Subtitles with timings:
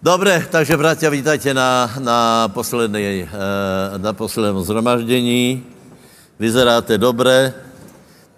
[0.00, 5.60] Dobre, takže bratia, vítajte na, na, poslednej, eh, na poslednom zhromaždení.
[6.40, 7.52] Vyzeráte dobre,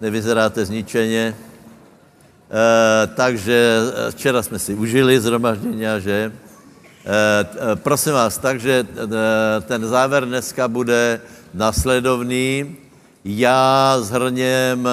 [0.01, 1.31] nevyzeráte zničeně.
[1.31, 3.79] E, takže
[4.09, 6.31] včera jsme si užili zhromaždění, že?
[6.35, 8.87] E, prosím vás, takže
[9.63, 11.21] ten záver dneska bude
[11.53, 12.75] nasledovný.
[13.23, 14.89] Já zhrněm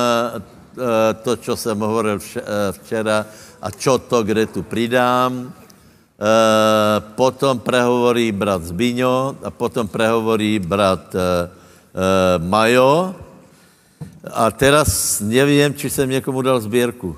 [1.22, 2.18] to, co jsem hovoril
[2.70, 3.26] včera
[3.62, 5.52] a čo to, kde tu přidám.
[6.20, 13.16] Uh, potom prehovorí brat Zbiňo a potom prehovorí brat uh, uh, Majo.
[14.28, 17.16] A teraz nevím, či jsem někomu dal sbírku.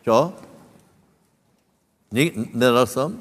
[0.00, 0.32] Čo?
[2.12, 3.20] Ni- nedal jsem?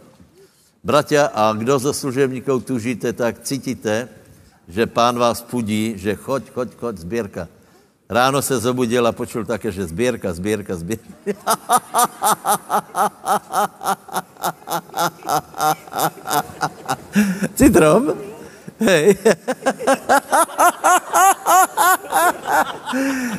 [0.83, 4.07] Bratia, a kdo ze služebníků tužíte, tak cítíte,
[4.67, 7.47] že pán vás pudí, že choď, choď, choď, sbírka.
[8.09, 11.11] Ráno se zobudil a počul také, že sbírka, sbírka, sbírka.
[17.55, 18.14] Citrom?
[18.80, 19.17] Hej.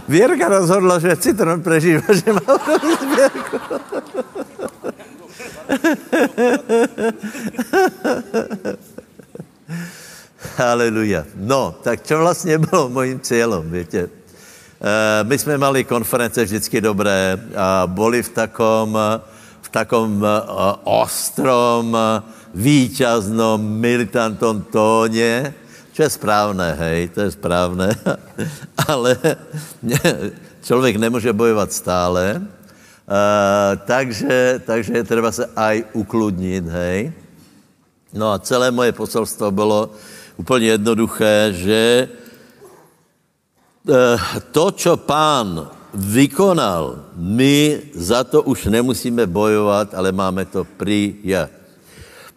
[0.09, 2.59] Vierka rozhodla, že Citron prežíva, že má
[2.99, 3.59] zbierku.
[10.59, 11.25] Haleluja.
[11.37, 13.99] No, tak čo vlastně bylo mojím cílem, viete?
[13.99, 18.99] Eh, my jsme mali konference vždycky dobré a boli v takom,
[19.69, 20.31] v takom eh,
[20.89, 21.93] ostrom,
[22.57, 25.55] víťaznom, militantnom tóně,
[25.93, 27.91] čo je správné, hej, to je správné,
[28.89, 29.19] ale
[30.63, 32.43] člověk nemůže bojovat stále,
[33.85, 37.13] takže, takže je třeba se aj ukludnit, hej.
[38.15, 39.91] No a celé moje poselstvo bylo
[40.37, 42.09] úplně jednoduché, že
[44.53, 51.51] to, čo pán vykonal, my za to už nemusíme bojovat, ale máme to přijat.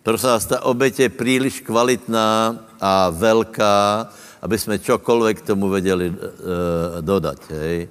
[0.04, 4.10] Prosím vás, ta oběť je příliš kvalitná a velká,
[4.42, 6.16] aby jsme čokoliv k tomu věděli uh,
[7.02, 7.38] dodat.
[7.50, 7.88] Hej.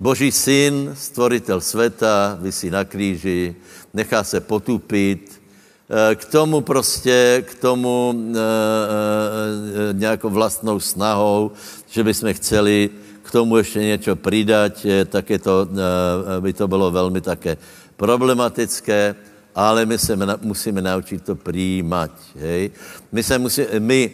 [0.00, 3.56] Boží syn, stvoritel světa, vysí na kríži,
[3.94, 5.42] nechá se potupit,
[5.90, 11.50] eh, k tomu prostě, k tomu e, e, nějakou vlastnou snahou,
[11.90, 12.90] že bychom chceli
[13.28, 14.72] k tomu ještě něco přidat,
[15.12, 17.60] tak je to, eh, by to bylo velmi také
[17.96, 19.14] problematické,
[19.52, 22.10] ale my se musíme naučit to přijímat.
[22.40, 22.70] Hej?
[23.12, 24.10] My se musí, my,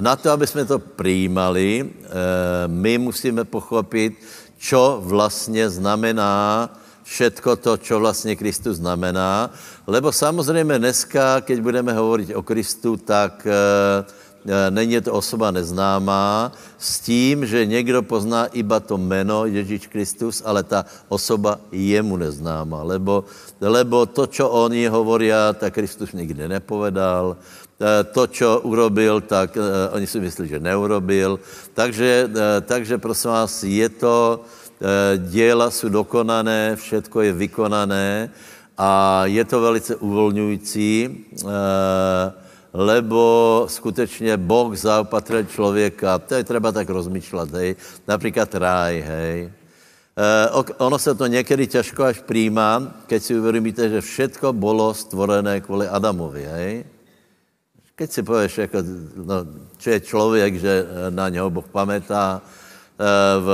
[0.00, 2.08] na to, aby jsme to přijímali, eh,
[2.68, 4.20] my musíme pochopit,
[4.60, 6.68] čo vlastně znamená
[7.00, 9.50] všetko to, čo vlastně Kristus znamená.
[9.88, 13.40] Lebo samozřejmě dneska, keď budeme hovoriť o Kristu, tak
[14.70, 20.62] není to osoba neznámá, s tím, že někdo pozná iba to jméno Ježíš Kristus, ale
[20.62, 23.24] ta osoba je mu neznámá, lebo,
[23.60, 29.92] lebo to, čo oni hovoria, tak Kristus nikdy nepovedal, e, to, čo urobil, tak uh,
[29.92, 31.40] oni si myslí, že neurobil.
[31.74, 32.28] Takže,
[32.64, 34.44] takže prosím vás, je to,
[35.28, 38.30] děla jsou dokonané, všetko je vykonané
[38.78, 41.08] a je to velice uvolňující.
[42.72, 47.76] Lebo skutečně Boh zaopatril člověka, to je třeba tak rozmýšlet, hej,
[48.08, 49.38] například ráj, hej.
[50.16, 50.48] E,
[50.78, 55.88] ono se to někdy těžko až přijímá, keď si uvědomíte, že všetko bylo stvorené kvůli
[55.88, 56.84] Adamovi, hej.
[57.94, 58.78] Keď si pověš, jako,
[59.16, 59.34] no,
[59.78, 63.04] čo je člověk, že na něho Boh pamätá, e,
[63.40, 63.48] v,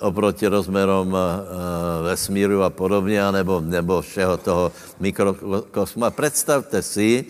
[0.00, 1.16] oproti rozmerom
[2.02, 6.10] vesmíru a podobně, nebo, nebo všeho toho mikrokosma.
[6.10, 7.24] Představte si,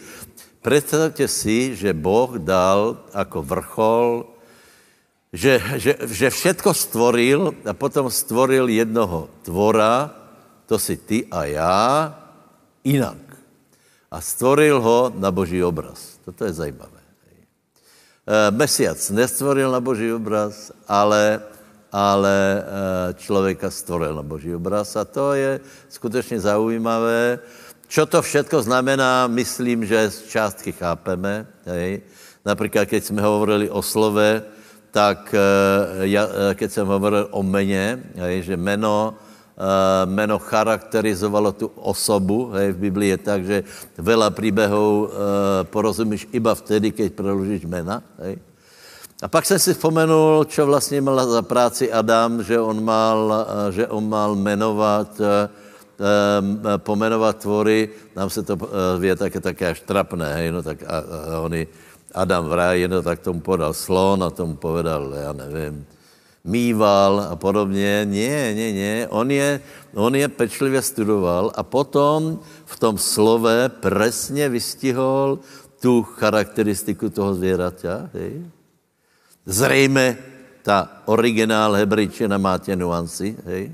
[0.64, 4.24] Představte si, že Boh dal jako vrchol,
[5.28, 10.08] že, že, že všetko stvoril a potom stvoril jednoho tvora,
[10.64, 11.76] to si ty a já,
[12.80, 13.20] jinak.
[14.08, 16.16] A stvoril ho na boží obraz.
[16.24, 17.02] Toto je zajímavé.
[18.24, 21.44] E, Mesiac nestvoril na boží obraz, ale,
[21.92, 22.60] ale e,
[23.20, 24.96] člověka stvoril na boží obraz.
[24.96, 25.60] A to je
[25.92, 27.38] skutečně zaujímavé,
[27.94, 31.46] Čo to všetko znamená, myslím, že z částky chápeme.
[31.62, 32.02] Hej.
[32.42, 34.42] Například, keď jsme hovorili o slove,
[34.90, 41.54] tak eh, ja, eh, keď jsem hovoril o mene, hej, že meno, eh, meno charakterizovalo
[41.54, 43.58] tu osobu, hej, v Biblii je tak, že
[43.94, 45.08] veľa příběhů
[45.70, 48.02] porozumíš iba vtedy, keď preložíš mena.
[48.18, 48.42] Hej.
[49.22, 53.86] A pak jsem si vzpomenul, čo vlastně mal za práci Adam, že on mal, že
[53.86, 55.14] on mal menovat
[56.76, 58.68] pomenovat tvory, nám se to uh,
[58.98, 60.96] vě také, také až trapné, hej, no tak a,
[61.34, 61.66] a oni,
[62.14, 65.86] Adam v ráji, no tak tomu podal slon a tomu povedal, já nevím,
[66.44, 68.04] mýval a podobně.
[68.04, 69.08] Nie, nie, nie.
[69.08, 69.60] On je,
[69.94, 75.38] on je pečlivě studoval a potom v tom slove presně vystihol
[75.80, 78.10] tu charakteristiku toho zvěraťa.
[78.12, 78.44] Hej?
[79.46, 80.16] Zřejmě
[80.62, 83.36] ta originál hebrejčina má tě nuanci.
[83.44, 83.72] Hej?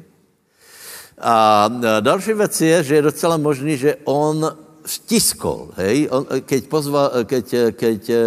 [1.20, 1.68] A
[2.00, 7.76] další věc je, že je docela možný, že on vtiskol, hej, on, keď, pozval, keď,
[7.76, 8.20] keď e,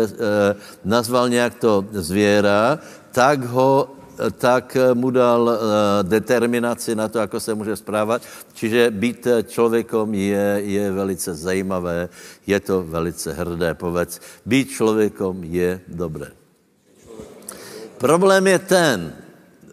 [0.85, 2.79] nazval nějak to zvěra,
[3.11, 3.89] tak ho
[4.37, 5.57] tak mu dal
[6.05, 8.21] determinaci na to, ako se může správat.
[8.53, 12.09] Čiže být člověkom je, je velice zajímavé,
[12.47, 14.21] je to velice hrdé, povedz.
[14.45, 16.31] Být člověkom je dobré.
[17.97, 19.13] Problém je ten,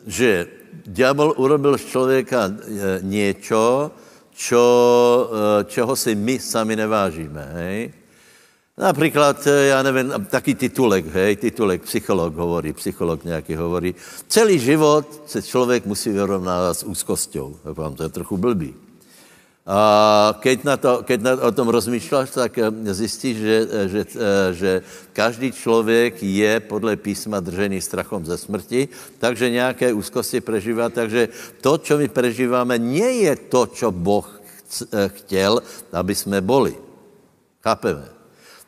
[0.06, 0.46] že
[0.90, 2.52] diabol urobil z člověka e,
[3.02, 3.90] něco,
[4.34, 4.64] čo,
[5.60, 7.48] e, čeho si my sami nevážíme.
[7.52, 7.92] Hej?
[8.78, 13.94] Například, e, já nevím, taký titulek, hej, titulek, psycholog hovorí, psycholog nějaký hovorí,
[14.28, 17.56] celý život se člověk musí vyrovnávat s úzkosťou.
[17.64, 18.74] Vám to je trochu blbý.
[19.66, 19.80] A
[20.40, 24.48] keď, na to, keď na, o tom rozmýšľaš, tak eh, zjistíš, že, eh, že, eh,
[24.56, 24.70] že
[25.12, 28.88] každý člověk je podle písma držený strachom ze smrti,
[29.20, 30.88] takže nějaké úzkosti prežívá.
[30.88, 31.28] Takže
[31.60, 34.26] to, čo my prežíváme, nie je to, čo Boh
[35.06, 35.62] chtěl,
[35.92, 36.78] aby jsme boli.
[37.60, 38.06] Chápeme?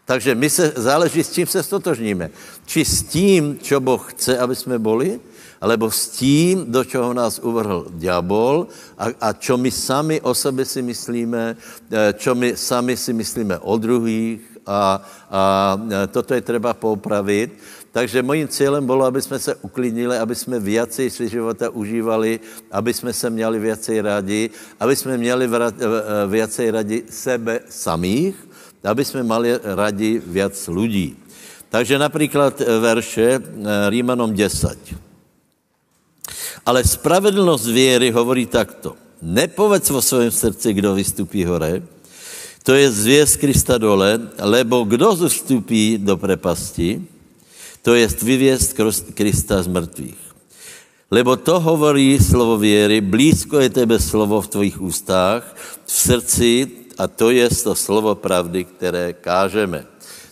[0.04, 2.30] Takže my se, záleží, s čím se stotožníme.
[2.66, 5.20] Či s tím, čo Boh chce, aby jsme boli,
[5.62, 8.66] alebo s tím, do čeho nás uvrhl diabol
[8.98, 11.54] a, a čo my sami o sebe si myslíme,
[11.86, 14.98] e, čo my sami si myslíme o druhých a,
[15.30, 15.42] a
[15.78, 17.54] e, toto je treba poupravit.
[17.94, 22.40] Takže mojím cílem bylo, aby jsme se uklidnili, aby jsme viacej si života užívali,
[22.72, 24.50] aby jsme se měli viacej rádi,
[24.80, 25.70] aby jsme měli e,
[26.26, 28.34] viacej rádi sebe samých,
[28.82, 31.14] aby jsme mali rádi viac lidí.
[31.70, 33.40] Takže například verše
[33.88, 35.11] Rímanom 10.
[36.66, 38.94] Ale spravedlnost věry hovorí takto.
[39.22, 41.82] Nepovedz vo svém srdci, kdo vystupí hore,
[42.62, 47.02] to je zvěst Krista dole, lebo kdo zostupí do prepasti,
[47.82, 48.78] to je vyvěst
[49.14, 50.22] Krista z mrtvých.
[51.10, 55.56] Lebo to hovorí slovo věry, blízko je tebe slovo v tvojich ústách,
[55.86, 56.68] v srdci,
[56.98, 59.86] a to je to slovo pravdy, které kážeme.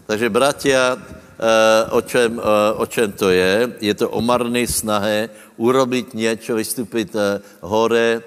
[0.06, 0.98] Takže, bratia,
[1.40, 3.72] Eh, o čem, eh, o čem to je.
[3.80, 8.24] Je to o marné snahe urobiť něco, vystupit eh, hore,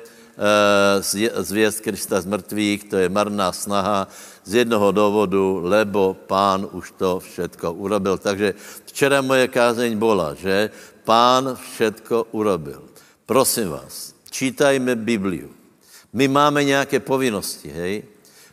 [1.38, 4.08] zvěst Krista z mrtvých, to je marná snaha
[4.44, 8.18] z jednoho důvodu, lebo pán už to všetko urobil.
[8.18, 8.54] Takže
[8.86, 10.70] včera moje kázeň byla, že
[11.06, 12.82] pán všetko urobil.
[13.26, 15.50] Prosím vás, čítajme Bibliu.
[16.14, 18.04] My máme nějaké povinnosti, hej?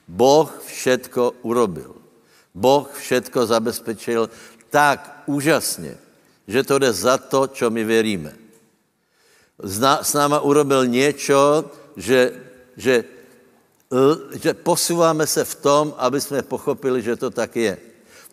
[0.09, 1.97] Boh všetko urobil.
[2.55, 4.31] Boh všetko zabezpečil
[4.71, 5.97] tak úžasně,
[6.49, 7.85] že to jde za to, čo my
[9.62, 11.65] S náma urobil něco,
[11.97, 12.33] že,
[12.77, 13.05] že,
[14.41, 17.79] že posouváme se v tom, aby jsme pochopili, že to tak je.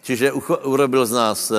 [0.02, 0.32] Čiže
[0.64, 1.56] urobil z nás e,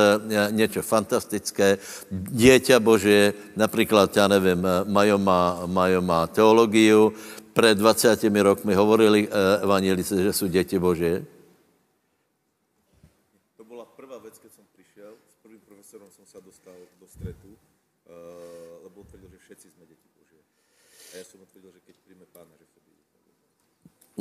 [0.51, 1.79] něco fantastické.
[2.11, 7.13] Dieťa Bože, například, já nevím, Majo má, Majo má teologiu,
[7.53, 11.25] před 20 rokmi hovorili e, evanilice, že jsou děti Bože.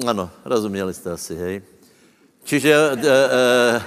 [0.06, 1.62] Ano, rozuměli jste asi, hej.
[2.44, 3.82] Čiže uh, uh,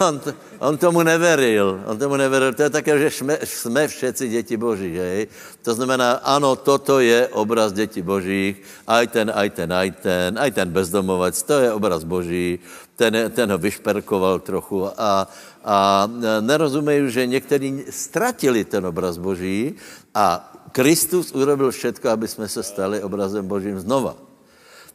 [0.08, 0.20] on,
[0.58, 2.52] on tomu neveril, on tomu neveril.
[2.54, 5.26] To je také, že jsme, jsme všetci děti Boží, hej.
[5.62, 10.50] To znamená, ano, toto je obraz děti Božích, aj ten, aj ten, aj ten, aj
[10.52, 12.58] ten bezdomovec, to je obraz Boží,
[12.96, 15.28] ten, ten ho vyšperkoval trochu a,
[15.64, 16.08] a
[16.40, 19.74] nerozumejí, že někteří ztratili ten obraz Boží
[20.14, 24.25] a Kristus urobil všetko, aby jsme se stali obrazem Božím znova.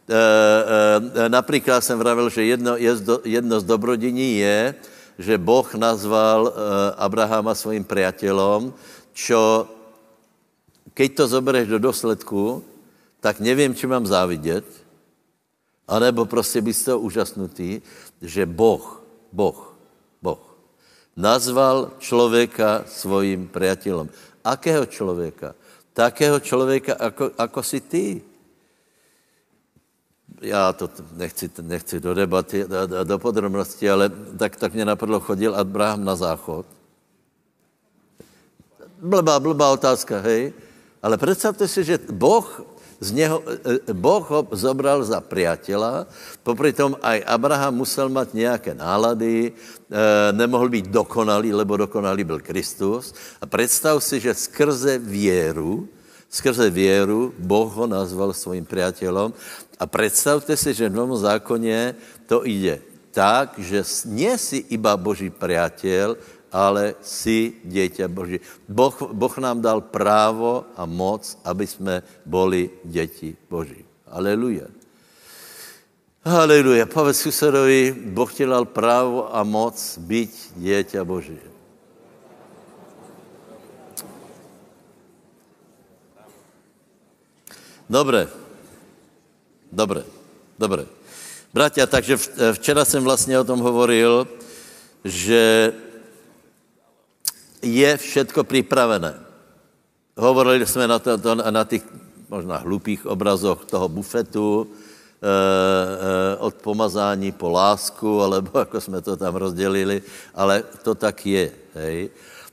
[0.10, 2.75] E, e, například jsem vravil, že jedno,
[3.24, 4.75] jedno z dobrodiní je,
[5.20, 6.51] že Boh nazval e,
[6.98, 8.74] Abrahama svým priateľom,
[9.13, 9.70] čo
[10.93, 12.63] keď to zobereš do dosledku,
[13.22, 14.65] tak nevím, či mám závidět,
[15.88, 17.81] anebo prostě být z toho úžasnutý,
[18.22, 19.77] že Boh, Boh,
[20.22, 20.51] Boh
[21.15, 24.10] nazval člověka svým priateľom.
[24.43, 25.53] Akého člověka?
[25.93, 28.05] Takého člověka, ako, ako si ty
[30.41, 35.55] já to nechci, nechci do debaty, do, do podrobností, ale tak, tak mě napadlo, chodil
[35.55, 36.65] Abraham na záchod.
[39.01, 40.53] Blbá, blbá otázka, hej.
[41.01, 42.65] Ale představte si, že Boh
[43.01, 43.43] z něho,
[43.93, 46.05] Boh ho zobral za priateľa,
[46.45, 49.57] popri tom aj Abraham musel mať nejaké nálady,
[50.38, 53.13] nemohl být dokonalý, lebo dokonalý byl Kristus.
[53.41, 55.89] A představ si, že skrze věru,
[56.29, 59.33] skrze věru Boh ho nazval svým priateľom
[59.81, 61.97] a predstavte si, že v Novom zákoně
[62.29, 66.15] to ide tak, že nie si iba Boží priateľ,
[66.53, 68.38] ale si dieťa Boží.
[68.69, 73.81] Boh, boh nám dal právo a moc, aby jsme boli děti Boží.
[74.07, 74.67] Aleluja.
[76.21, 76.85] Aleluja.
[76.85, 81.39] Povedz susedovi, Boh ti dal právo a moc byť dieťa Boží.
[87.89, 88.50] Dobre.
[89.72, 90.04] Dobre.
[90.60, 90.86] Dobre.
[91.54, 92.18] Bratia, takže
[92.54, 94.28] včera jsem vlastně o tom hovoril,
[95.04, 95.74] že
[97.62, 99.20] je všetko připravené.
[100.18, 101.84] Hovorili jsme na, to, to, na těch
[102.30, 109.18] možná hlupých obrazoch toho bufetu, e, e, od pomazání po lásku, alebo jako jsme to
[109.18, 110.01] tam rozdělili,
[110.36, 111.51] ale to tak je.
[111.75, 112.10] Hej.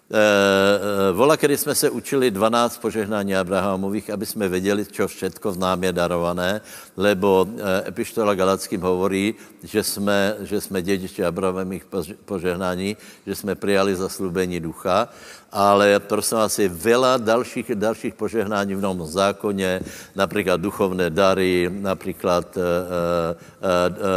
[0.09, 5.85] E, vola, kedy jsme se učili 12 požehnání Abrahamových, aby jsme věděli, čo všetko nám
[5.85, 6.61] je darované,
[6.97, 11.85] lebo e, Epištola Galackým hovorí, že jsme, že jsme dědiči Abrahamových
[12.25, 12.97] požehnání,
[13.27, 15.12] že jsme přijali zaslubení ducha,
[15.53, 19.85] ale prosím vás, je veľa dalších, dalších požehnání v Novom zákoně,
[20.17, 22.65] například duchovné dary, například e, e,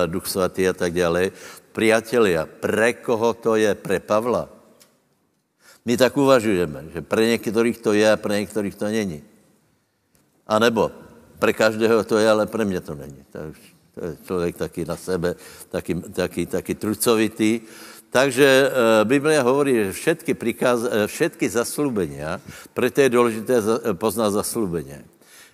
[0.04, 1.36] e, duch svatý a tak dále.
[1.76, 3.76] Priatelia, pre koho to je?
[3.76, 4.61] Pre Pavla
[5.86, 9.24] my tak uvažujeme, že pre některých to je a pre některých to není.
[10.48, 10.92] A nebo
[11.40, 13.26] pre každého to je, ale pre mě to není.
[13.32, 13.58] Tak,
[13.96, 15.36] to je člověk taky na sebe,
[15.70, 17.62] taky, taky, taky trucovitý.
[18.12, 18.70] Takže e,
[19.08, 22.44] Biblia hovorí, že všetky, prikáz, e, všetky zaslúbenia,
[22.76, 25.08] preto je důležité za, e, poznat zaslúbenie.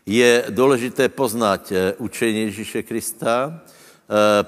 [0.10, 3.62] Je důležité poznat e, učení Ježíše Krista,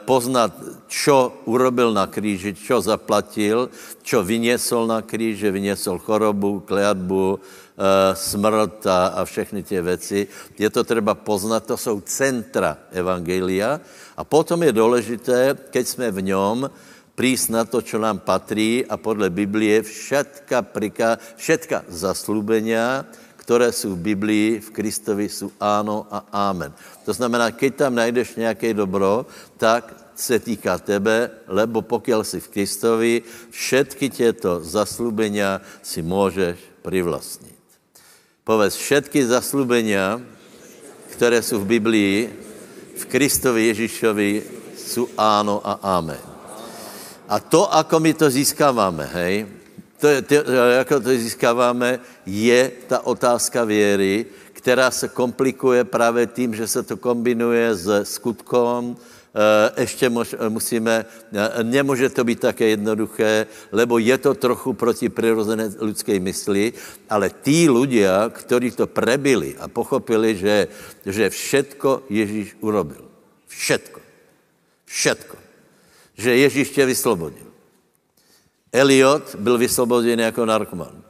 [0.07, 0.55] poznat,
[0.87, 3.67] čo urobil na kríži, čo zaplatil,
[3.99, 10.23] čo vyniesol na kríži, vyniesol chorobu, kliatbu, eh, smrt a, a všechny tie veci.
[10.55, 13.83] Je to treba poznat, to jsou centra Evangelia.
[14.15, 16.69] A potom je důležité, keď jsme v něm,
[17.19, 23.03] prísť na to, čo nám patrí a podle Biblie všetka, prika, všetka zaslúbenia,
[23.49, 26.69] které jsou v Biblii, v Kristovi, jsou áno a ámen.
[27.01, 29.25] To znamená, keď tam najdeš nějaké dobro,
[29.57, 33.13] tak se týká tebe, lebo pokud jsi v Kristovi,
[33.49, 37.57] všetky těto zaslubenia si můžeš privlastnit.
[38.45, 40.21] Povedz, všetky zaslubenia,
[41.09, 42.29] které jsou v Biblii,
[43.01, 44.43] v Kristovi Ježíšovi,
[44.77, 46.21] jsou áno a ámen.
[47.25, 49.58] A to, ako my to získáváme, hej,
[49.99, 56.67] to, to, jako to získáváme, je ta otázka věry, která se komplikuje právě tím, že
[56.67, 58.95] se to kombinuje s skutkom,
[59.77, 61.05] ještě mož, musíme,
[61.63, 66.73] nemůže to být také jednoduché, lebo je to trochu proti přirozené lidské mysli,
[67.09, 70.67] ale tí ľudia, kteří to prebili a pochopili, že,
[71.05, 73.05] že všetko Ježíš urobil.
[73.47, 73.99] Všetko.
[74.85, 75.37] Všetko.
[76.17, 77.48] Že Ježíš tě vyslobodil.
[78.71, 81.09] Eliot byl vysvobozen jako narkoman.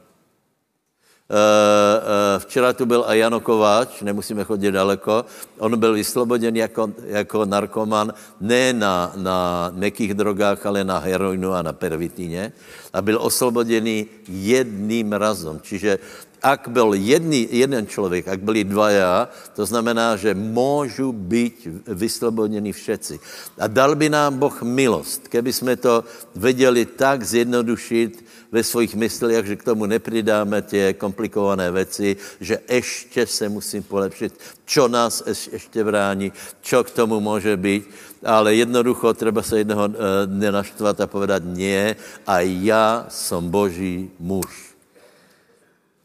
[1.30, 5.24] Eh, eh, včera tu byl a Jano Kováč, nemusíme chodit daleko,
[5.58, 11.62] on byl vysloboden jako, jako narkoman ne na, na nekých drogách, ale na heroinu a
[11.62, 12.52] na pervitíně
[12.92, 15.62] a byl oslobodený jedným razom.
[15.62, 15.98] Čiže
[16.42, 23.20] ak byl jedný, jeden člověk, ak byli dvaja, to znamená, že můžu být vyslobodněni všetci.
[23.58, 26.04] A dal by nám Boh milost, keby jsme to
[26.36, 33.26] věděli tak zjednodušit ve svých myslích, že k tomu nepridáme tě komplikované věci, že ještě
[33.26, 37.90] se musím polepšit, čo nás ještě brání, čo k tomu může být,
[38.24, 39.88] ale jednoducho treba se jednoho
[40.26, 44.69] dne eh, naštvat a povedat, nie, a já jsem Boží muž.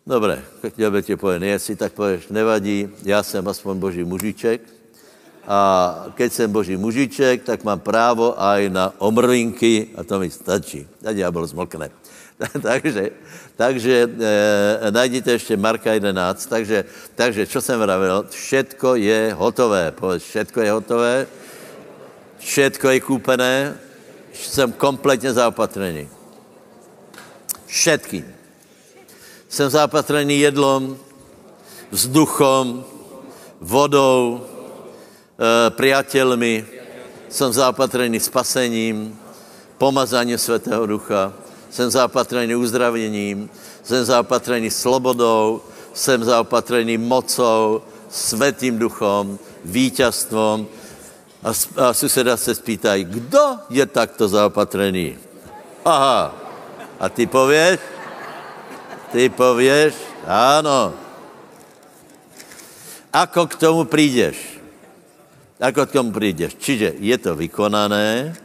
[0.05, 4.61] Dobre, by ti povie, nie tak povieš, nevadí, já jsem aspoň boží mužiček
[5.47, 5.59] a
[6.13, 10.85] keď jsem boží mužiček, tak mám právo aj na omrvinky a to mi stačí.
[11.01, 11.89] A diabol zmlkne.
[12.61, 13.17] takže
[13.57, 16.45] takže e, najdete ještě Marka 11.
[16.45, 16.85] Takže,
[17.15, 18.25] takže čo jsem vravil?
[18.29, 19.91] Všetko je hotové.
[19.91, 21.15] Povedz, všetko je hotové.
[22.39, 23.73] Všetko je kúpené.
[24.33, 26.09] Jsem kompletně zaopatrený.
[27.65, 28.34] Všetkým.
[29.49, 30.97] Jsem zapatrený jedlom,
[31.91, 32.85] vzduchom,
[33.61, 36.65] vodou, e, priateľmi,
[37.29, 39.19] jsem zapatrený spasením,
[39.77, 41.33] pomazaním Svatého Ducha,
[41.69, 43.49] jsem zapatrený uzdravením,
[43.83, 45.61] jsem zapatrený slobodou,
[45.93, 50.67] jsem zaopatrený mocou, svetým duchom, víťazstvom.
[51.43, 51.49] A,
[51.83, 55.17] a suseda se spýtají, kdo je takto zaopatrený?
[55.85, 56.35] Aha.
[56.99, 57.79] A ty pověš?
[59.11, 59.93] Ty pověš?
[60.25, 60.93] Áno.
[63.15, 64.35] Ako k tomu prídeš?
[65.61, 66.57] Ako k tomu prídeš?
[66.59, 68.35] Čiže je to vykonané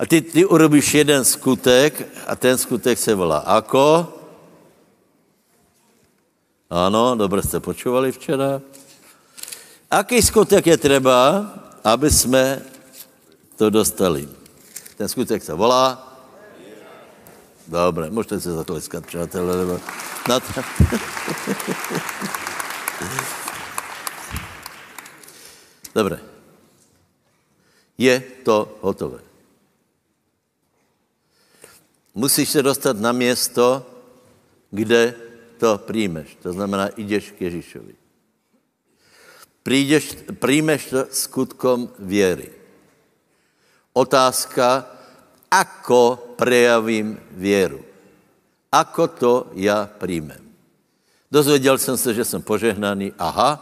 [0.00, 1.92] a ty, ty urobíš jeden skutek
[2.24, 4.08] a ten skutek se volá ako?
[6.72, 8.64] Áno, dobre ste počúvali včera.
[9.92, 11.44] Aký skutek je treba,
[11.84, 12.64] aby sme
[13.60, 14.24] to dostali?
[14.96, 16.09] Ten skutek sa volá
[17.70, 19.78] Dobre, môžete sa zatleskať, přátelé, lebo...
[20.26, 20.50] Na to...
[25.94, 26.18] Dobre.
[27.94, 29.22] Je to hotové.
[32.14, 33.86] Musíš se dostat na město,
[34.70, 35.14] kde
[35.58, 36.34] to príjmeš.
[36.42, 37.94] To znamená, ideš k Ježíšovi.
[39.62, 42.50] Prídeš, príjmeš to skutkom věry.
[43.92, 44.90] Otázka,
[45.50, 47.82] ako prejavím věru.
[48.70, 50.38] Ako to ja príjmem.
[51.30, 53.12] Dozvedel jsem se, že jsem požehnaný.
[53.18, 53.58] Aha,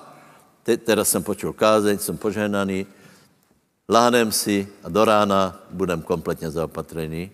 [0.63, 2.87] te, teraz jsem počul kázeň, jsem požehnaný.
[3.89, 7.33] Láhnem si a do rána budem kompletně zaopatrený.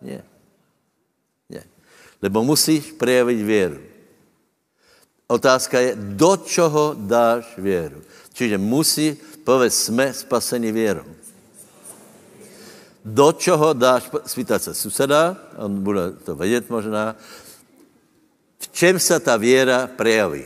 [0.00, 0.24] Nie.
[1.48, 1.64] Nie.
[2.22, 3.80] Lebo musíš prejavit věru.
[5.28, 8.00] Otázka je, do čoho dáš věru.
[8.32, 11.15] Čiže musí, povedz, jsme spaseni věrou.
[13.06, 17.14] Do čoho dáš, spýtať sa suseda, on bude to vedieť možná,
[18.58, 20.42] v čem sa ta viera prejaví?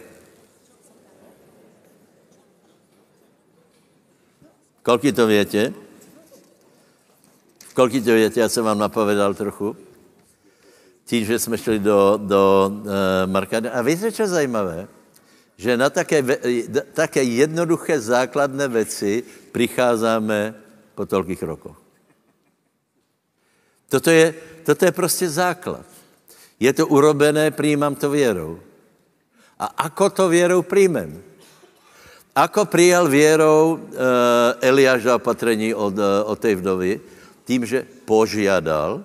[4.85, 5.73] Koľko to viete?
[7.73, 8.45] Koľko to viete?
[8.45, 9.73] Ja som vám napovedal trochu.
[11.09, 13.65] Tím, že jsme šli do, do uh, Marka.
[13.73, 14.85] A víte, čo zajímavé?
[15.57, 16.21] Že na také,
[16.93, 20.55] také jednoduché základné věci přicházíme
[20.93, 21.80] po toľkých rokoch.
[23.91, 25.83] Toto je, toto je prostě základ.
[26.61, 28.63] Je to urobené, přijímám to věrou.
[29.59, 31.23] A ako to věrou přijmem?
[32.35, 33.99] Ako přijal věrou uh,
[34.63, 37.01] Eliáš opatrení od, uh, od té vdovy?
[37.45, 39.03] Tím, že požiadal,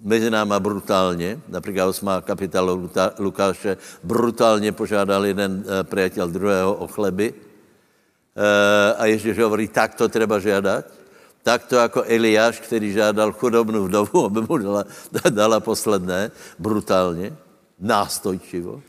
[0.00, 2.08] mezi náma brutálně, například 8.
[2.20, 2.76] kapitola
[3.18, 7.32] Lukáše, brutálně požádal jeden uh, priateľ druhého o chleby.
[7.32, 11.03] Uh, a Ježíš hovorí, tak to treba žiadať.
[11.44, 14.84] Takto jako Eliáš, který žádal chudobnou vdovu, aby mu dala,
[15.28, 17.36] dala posledné, brutálně,
[17.80, 18.80] nástojčivo.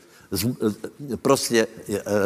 [1.22, 1.66] Prostě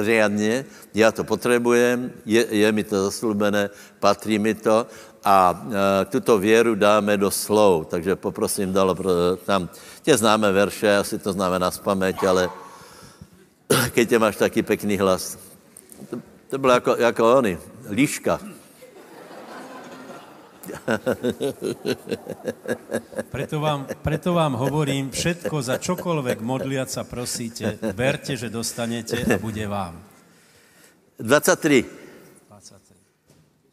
[0.06, 0.64] riadně,
[0.94, 4.86] já to potřebujem, je, je mi to zaslubené, patří mi to
[5.24, 5.66] a
[6.02, 7.86] e, tuto věru dáme do slov.
[7.86, 8.96] Takže poprosím, dalo
[9.44, 9.68] tam,
[10.02, 12.48] tě známe verše, asi to známe na spaměť, ale
[13.90, 15.38] keď máš taký pekný hlas.
[16.10, 16.16] To,
[16.50, 17.58] to bylo jako, jako oni,
[17.90, 18.59] líška.
[23.34, 29.38] Preto vám, preto vám hovorím, všetko za čokoľvek modliať sa prosíte, verte, že dostanete a
[29.38, 30.02] bude vám.
[31.18, 31.86] 23.
[32.50, 32.90] 23.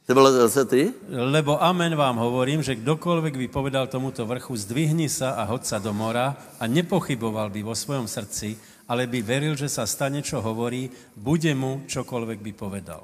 [0.08, 1.10] To bolo 23?
[1.10, 5.78] Lebo amen vám hovorím, že kdokoľvek by povedal tomuto vrchu, zdvihni sa a hoď sa
[5.84, 8.56] do mora a nepochyboval by vo svojom srdci,
[8.88, 13.04] ale by veril, že sa stane, čo hovorí, bude mu čokoľvek by povedal.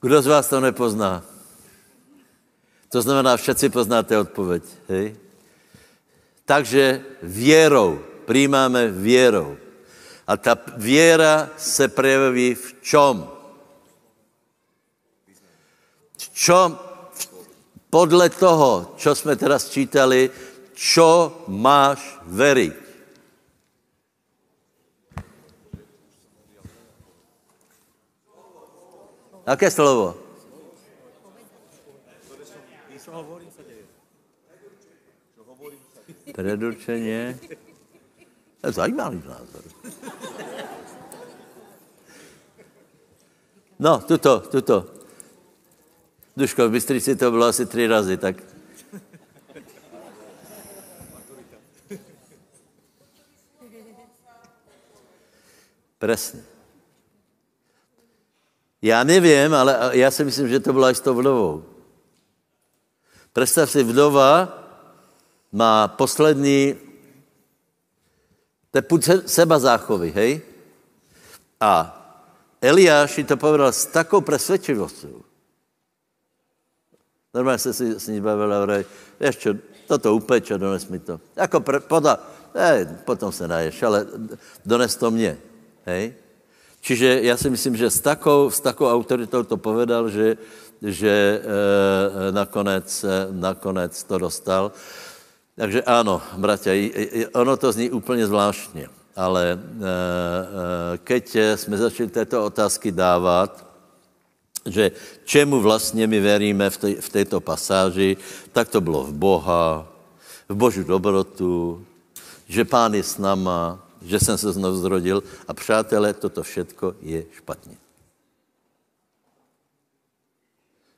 [0.00, 1.35] Kdo z vás to nepozná?
[2.96, 4.64] To znamená, všetci poznáte odpověď.
[4.88, 5.20] Hej?
[6.48, 9.56] Takže věrou, přijímáme věrou.
[10.26, 13.28] A ta věra se prejaví v čom?
[16.16, 16.78] V čom?
[17.92, 20.32] Podle toho, čo jsme teraz čítali,
[20.72, 22.76] čo máš veriť.
[29.44, 30.25] Aké slovo?
[36.36, 37.38] Je
[38.62, 39.62] zajímavý názor.
[43.78, 44.86] No, tuto, tuto.
[46.36, 48.36] Duško, v Bystrici to bylo asi tři razy, tak...
[55.98, 56.44] Presně.
[58.82, 61.64] Já nevím, ale já si myslím, že to bylo až s tou vdovou.
[63.32, 64.65] Představ si, vdova
[65.52, 66.74] má poslední,
[68.70, 70.40] to je půd seba záchovy, hej?
[71.60, 71.92] A
[72.60, 75.08] Eliáš to povedal s takou presvedčivostí.
[77.34, 78.84] Normálně se si s ní bavil a hovorí,
[79.20, 79.50] vieš čo,
[79.86, 81.20] toto upeč a dones mi to.
[81.36, 82.18] Jako pre, poda,
[82.54, 84.06] eh, potom se naješ, ale
[84.64, 85.38] dones to mě,
[85.84, 86.14] hej?
[86.86, 90.38] Čiže já si myslím, že s takou, s takou autoritou to povedal, že,
[90.82, 92.86] že e, nakonec,
[93.30, 94.72] nakonec to dostal.
[95.56, 96.76] Takže ano, bratia,
[97.32, 101.24] ono to zní úplně zvláštně, ale e, e, keď
[101.56, 103.64] jsme začali této otázky dávat,
[104.66, 104.92] že
[105.24, 108.16] čemu vlastně my veríme v, tej, této pasáži,
[108.52, 109.88] tak to bylo v Boha,
[110.48, 111.80] v Boží dobrotu,
[112.48, 117.24] že Pán je s náma, že jsem se znovu zrodil a přátelé, toto všetko je
[117.32, 117.76] špatně.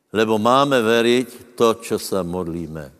[0.09, 2.98] Lebo máme veriť to, čo sa modlíme.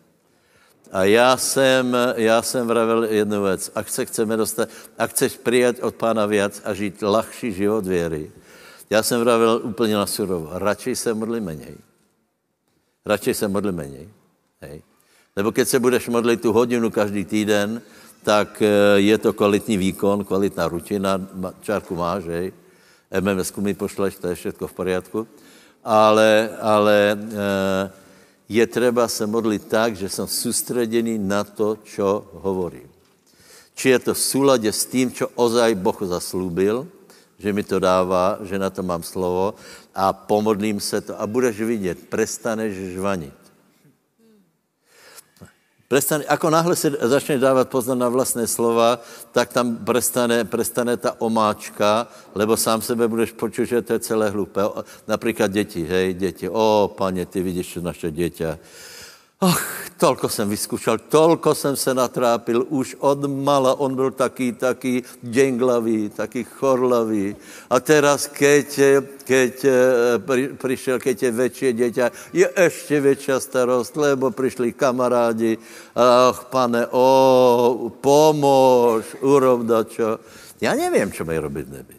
[0.93, 3.71] A já jsem, já jsem vravil jednu věc.
[3.75, 8.31] Ak se chceme dostat, ak chceš přijat od pána viac a žít lahší život věry,
[8.91, 10.49] já jsem vravil úplně na surovo.
[10.53, 11.77] Radšej se modli menej.
[13.07, 14.09] Radšej se modli menej.
[14.61, 14.83] Hej.
[15.37, 17.83] Lebo keď se budeš modlit tu hodinu každý týden,
[18.25, 21.21] tak eh, je to kvalitní výkon, kvalitná rutina,
[21.63, 22.53] čárku máš, hej.
[23.09, 25.19] MMS mi pošleš, to je všechno v poriadku.
[25.85, 27.17] Ale, ale e,
[28.49, 32.89] je třeba se modlit tak, že jsem soustředěný na to, čo hovorím.
[33.75, 36.89] Či je to v súlade s tím, čo ozaj Boh zaslúbil,
[37.39, 39.55] že mi to dává, že na to mám slovo
[39.95, 43.48] a pomodlím se to a budeš vidět, prestaneš žvanit.
[45.89, 49.01] Prestane, ako náhle se začne dávat pozor na vlastné slova,
[49.33, 52.05] tak tam prestane, prestane ta omáčka,
[52.37, 54.69] lebo sám sebe budeš počuť, že to je celé hlupé.
[55.09, 56.49] Například děti, hej, děti.
[56.49, 58.59] O, pane, ty vidíš naše dieťa
[59.39, 59.63] Ach,
[59.97, 66.11] tolko jsem vyskúšal, tolko jsem se natrápil, už od mala on byl taký, taký denglavý,
[66.11, 67.37] taký chorlavý.
[67.71, 68.67] A teraz, keď,
[69.23, 75.55] keď eh, prišiel, keď je väčšie dieťa, je ešte väčšia starost, lebo prišli kamarádi.
[75.95, 80.19] Ach, pane, o, pomôž, urob čo.
[80.59, 81.98] Ja neviem, čo mají robiť nebi.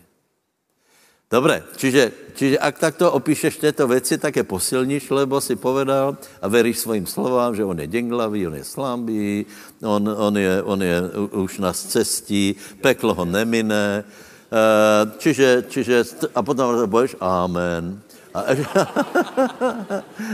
[1.30, 6.46] Dobre, čiže, čiže ak takto opíšeš tieto veci, tak je posilníš, lebo si povedal a
[6.50, 9.46] veríš svojim slovám, že on je denglavý, on je slabý,
[9.78, 10.98] on, on, je, on je
[11.38, 14.02] už na cestí, peklo ho nemine.
[14.50, 18.02] Eh, čiže, čiže, a potom budeš amen.
[18.34, 18.50] A,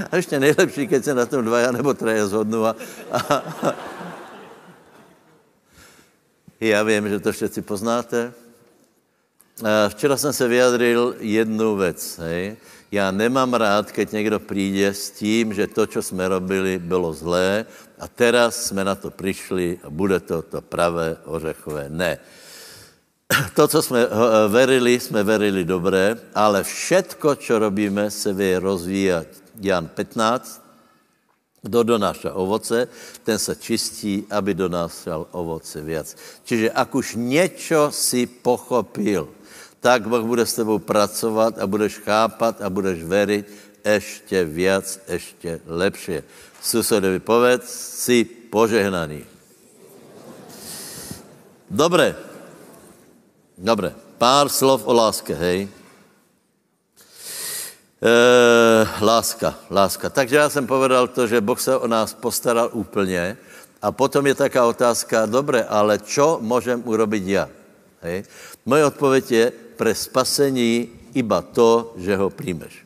[0.07, 2.71] a ešte nejlepší, keď sa na tom dvaja nebo traja zhodnú.
[2.71, 2.71] A,
[3.11, 3.19] a,
[6.63, 8.44] ja viem, že to všetci poznáte.
[9.63, 12.19] Eh, včera jsem se vyjadril jednu věc.
[12.19, 12.57] Hej.
[12.91, 17.65] Já nemám rád, keď někdo přijde s tím, že to, co jsme robili, bylo zlé
[17.99, 21.85] a teraz jsme na to přišli a bude to to pravé ořechové.
[21.89, 22.19] Ne.
[23.55, 24.09] To, co jsme eh,
[24.47, 29.27] verili, jsme verili dobré, ale všetko, co robíme, se vie rozvíjat.
[29.61, 30.61] Jan 15,
[31.61, 32.87] kdo donáša ovoce,
[33.23, 36.15] ten se čistí, aby donášal ovoce viac.
[36.43, 39.34] Čiže ak už něco si pochopil,
[39.85, 43.45] tak Boh bude s tebou pracovat a budeš chápat a budeš veriť
[43.85, 46.25] ešte viac, ešte lepšie.
[46.57, 47.69] Susedovi povedz,
[48.01, 49.21] si požehnaný.
[51.69, 52.17] Dobre.
[53.53, 53.93] Dobre.
[54.17, 55.69] Pár slov o láske, hej.
[58.01, 58.13] E,
[59.05, 60.09] láska, láska.
[60.09, 63.37] Takže já jsem povedal to, že Boh se o nás postaral úplně
[63.81, 67.45] a potom je taká otázka, dobre, ale čo můžem urobiť ja?
[68.01, 68.25] Hej?
[68.65, 72.85] Moje odpověď je, pre spasení iba to, že ho príjmeš.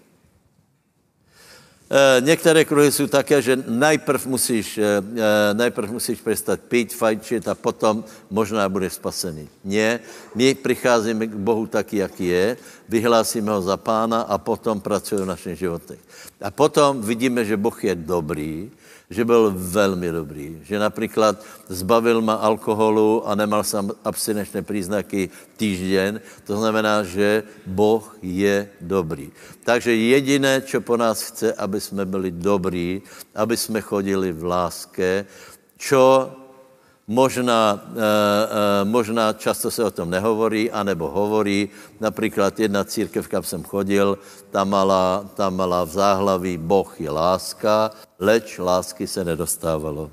[1.90, 7.48] E, některé kruhy jsou také, že najprv musíš, e, e, najprv musíš přestat pít, fajčit
[7.48, 9.50] a potom možná budeš spasený.
[9.66, 10.00] Ne,
[10.36, 12.58] my přicházíme k Bohu taky, jaký je,
[12.90, 16.00] vyhlásíme ho za pána a potom pracuje v našich životech.
[16.42, 18.70] A potom vidíme, že Boh je dobrý,
[19.10, 20.60] že byl velmi dobrý.
[20.64, 26.20] Že například zbavil ma alkoholu a nemal jsem abstinečné příznaky týždeň.
[26.44, 29.32] To znamená, že Boh je dobrý.
[29.64, 33.02] Takže jediné, co po nás chce, aby jsme byli dobrý,
[33.36, 35.26] aby jsme chodili v láske,
[35.78, 36.32] čo
[37.10, 41.70] Možná, eh, eh, možná často se o tom nehovorí, anebo hovorí.
[41.98, 44.18] Například jedna církev, kam jsem chodil,
[44.54, 47.90] tam mala, tam mala v záhlaví Boh je láska,
[48.22, 50.12] leč lásky se nedostávalo.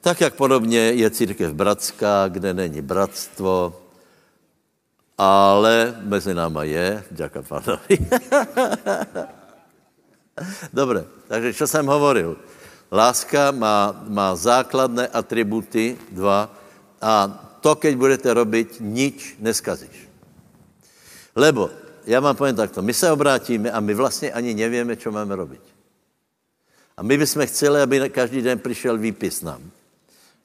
[0.00, 3.72] Tak, jak podobně je církev bratská, kde není bratstvo,
[5.16, 7.96] ale mezi náma je, ďaká pánovi.
[10.72, 12.36] Dobre, takže čo jsem hovoril?
[12.90, 16.50] Láska má, má základné atributy, dva,
[16.98, 17.30] a
[17.62, 20.10] to, keď budete robiť, nič neskazíš.
[21.36, 21.70] Lebo,
[22.06, 25.62] já vám povím takto, my se obrátíme a my vlastně ani nevíme, čo máme robiť.
[26.96, 29.62] A my bychom chceli, aby každý den přišel výpis nám.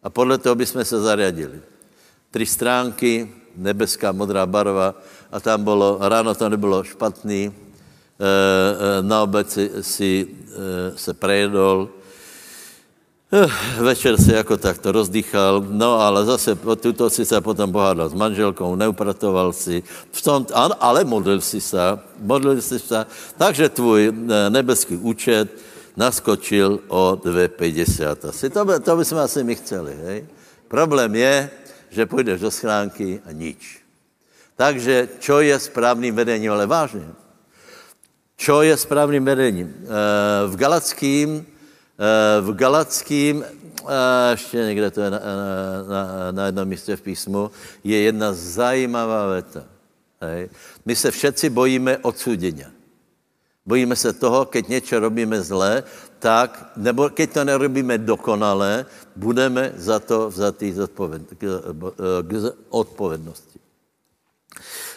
[0.04, 1.60] A podle toho bychom se zariadili.
[2.32, 4.96] Tři stránky, nebeská modrá barva
[5.32, 11.14] a tam bylo, ráno to nebylo špatný, e, e, na obed si, si e, se
[11.14, 11.90] prejedol,
[13.78, 18.76] večer se jako takto rozdýchal, no ale zase tuto si se potom pohádal s manželkou,
[18.76, 20.46] neupratoval si, v tom,
[20.80, 21.80] ale modlil si se,
[22.20, 23.06] modlil si se,
[23.38, 24.14] takže tvůj
[24.50, 25.50] nebeský účet
[25.98, 28.30] naskočil o 2,50.
[28.30, 30.26] Asi to, by, to bychom asi my chceli, hej?
[30.68, 31.50] Problém je,
[31.90, 33.80] že půjdeš do schránky a nič.
[34.56, 37.08] Takže čo je správným vedením, ale vážně.
[38.36, 39.72] Čo je správným vedením?
[39.72, 39.88] Eh,
[40.48, 41.55] v Galackým, eh,
[42.42, 45.20] v Galackým, eh, ještě někde to je na,
[45.90, 47.52] na, na jednom místě v písmu,
[47.84, 49.64] je jedna zajímavá věta.
[50.22, 50.50] Hej.
[50.86, 52.72] My se všetci bojíme odsúdenia.
[53.66, 55.84] Bojíme se toho, keď něco robíme zlé,
[56.20, 60.74] tak, nebo keď to nerobíme dokonale, budeme za to vzatý
[61.38, 61.42] k,
[62.22, 62.32] k
[62.70, 63.60] odpovědnosti.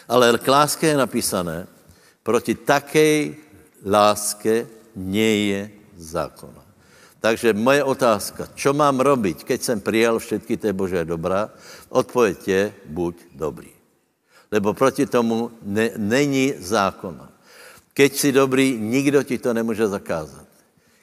[0.07, 1.67] Ale k láske je napísané,
[2.23, 3.35] proti takej
[3.85, 5.61] láske nie je
[5.97, 6.68] zákona.
[7.19, 11.51] Takže moje otázka, čo mám robiť, keď jsem přijal všetky té Božé dobrá?
[11.89, 13.71] Odpověď je, buď dobrý.
[14.51, 17.29] Lebo proti tomu ne, není zákona.
[17.93, 20.47] Keď si dobrý, nikdo ti to nemůže zakázat.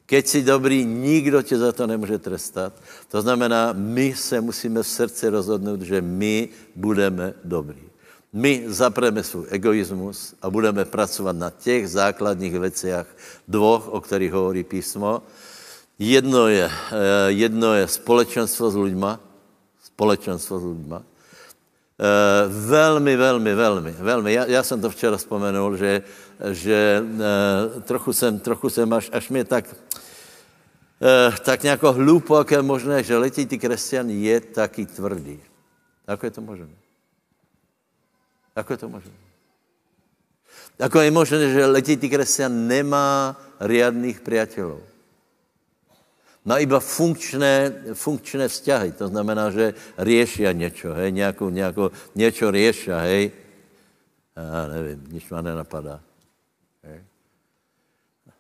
[0.07, 2.73] Keď si dobrý, nikdo tě za to nemůže trestat.
[3.11, 7.83] To znamená, my se musíme v srdci rozhodnout, že my budeme dobrý.
[8.33, 13.07] My zapreme svůj egoismus a budeme pracovat na těch základních věcech
[13.49, 15.23] dvoch, o kterých hovorí písmo.
[15.99, 16.73] Jedno je, eh,
[17.33, 19.21] jedno je společenstvo s lidma,
[19.81, 21.03] společenstvo s lidma,
[21.97, 24.33] Eh, velmi, velmi, velmi, velmi.
[24.33, 26.03] Já, já jsem to včera vzpomenul, že,
[26.53, 29.65] že eh, trochu jsem, trochu jsem až, až mě tak,
[31.45, 35.41] tak nějako hlupo, jak je možné, že letitý křesťan je taky tvrdý.
[36.09, 36.73] Ako je to možné?
[38.57, 39.17] Ako je to možné?
[40.81, 44.96] Ako je možné, že letitý křesťan nemá riadných priateľov?
[46.47, 48.95] Má iba funkčné, funkčné vzťahy.
[49.03, 53.31] To znamená, že riešia něco, hej, nějakou, nějakou, něco riešia, hej.
[54.37, 56.01] Já nevím, nič má nenapadá.
[56.83, 57.05] Hej.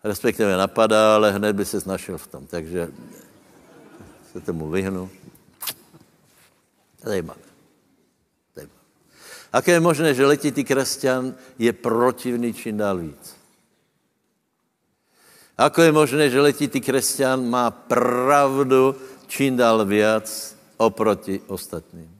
[0.04, 2.46] Respektive napadá, ale hned by se snašil v tom.
[2.46, 2.88] Takže
[4.32, 5.10] se tomu vyhnu.
[7.02, 7.40] Zajímavé.
[8.54, 8.80] Zajímavé.
[9.52, 13.35] Aké je možné, že letitý křesťan je protivný čím dál víc?
[15.56, 18.92] Ako je možné, že letitý křesťan má pravdu
[19.26, 20.28] čím dál viac
[20.76, 22.12] oproti ostatním?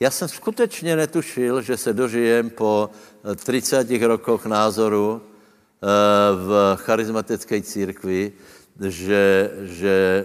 [0.00, 2.90] Já jsem skutečně netušil, že se dožijem po
[3.36, 5.86] 30 rokoch názoru eh,
[6.36, 8.32] v charizmatické církvi,
[8.88, 10.24] že, že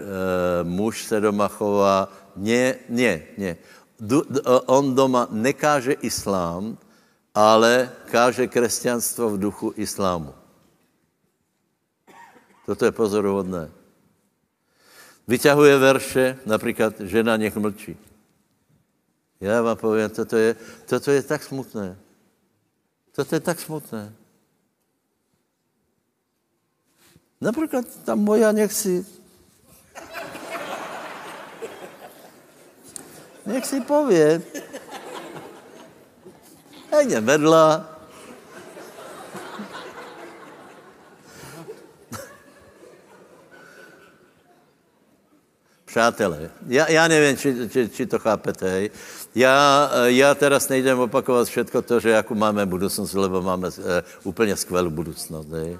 [0.62, 3.56] muž se doma chová, ne, ne, ne.
[4.66, 6.76] On doma nekáže islám,
[7.34, 10.43] ale káže křesťanstvo v duchu islámu.
[12.66, 13.70] Toto je pozoruhodné.
[15.28, 17.96] Vyťahuje verše, například žena nech mlčí.
[19.40, 20.56] Já vám povím, toto je,
[20.88, 21.96] toto je tak smutné.
[23.12, 24.12] Toto je tak smutné.
[27.40, 29.06] Například ta moja nech si...
[33.46, 33.82] Nech si.
[36.92, 37.93] Já jdem vedla,
[45.94, 48.90] Přátelé, já, já nevím, či, či, či to chápete, hej.
[49.34, 53.74] Já, já teraz nejdem opakovat všetko to, že jakou máme budoucnost, lebo máme uh,
[54.24, 55.72] úplně skvělou budoucnost, hej.
[55.72, 55.78] Uh,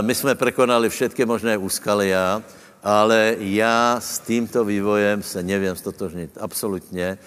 [0.00, 2.42] my jsme prekonali všetky možné úskalia,
[2.82, 7.18] ale já s tímto vývojem se nevím stotožnit, absolutně.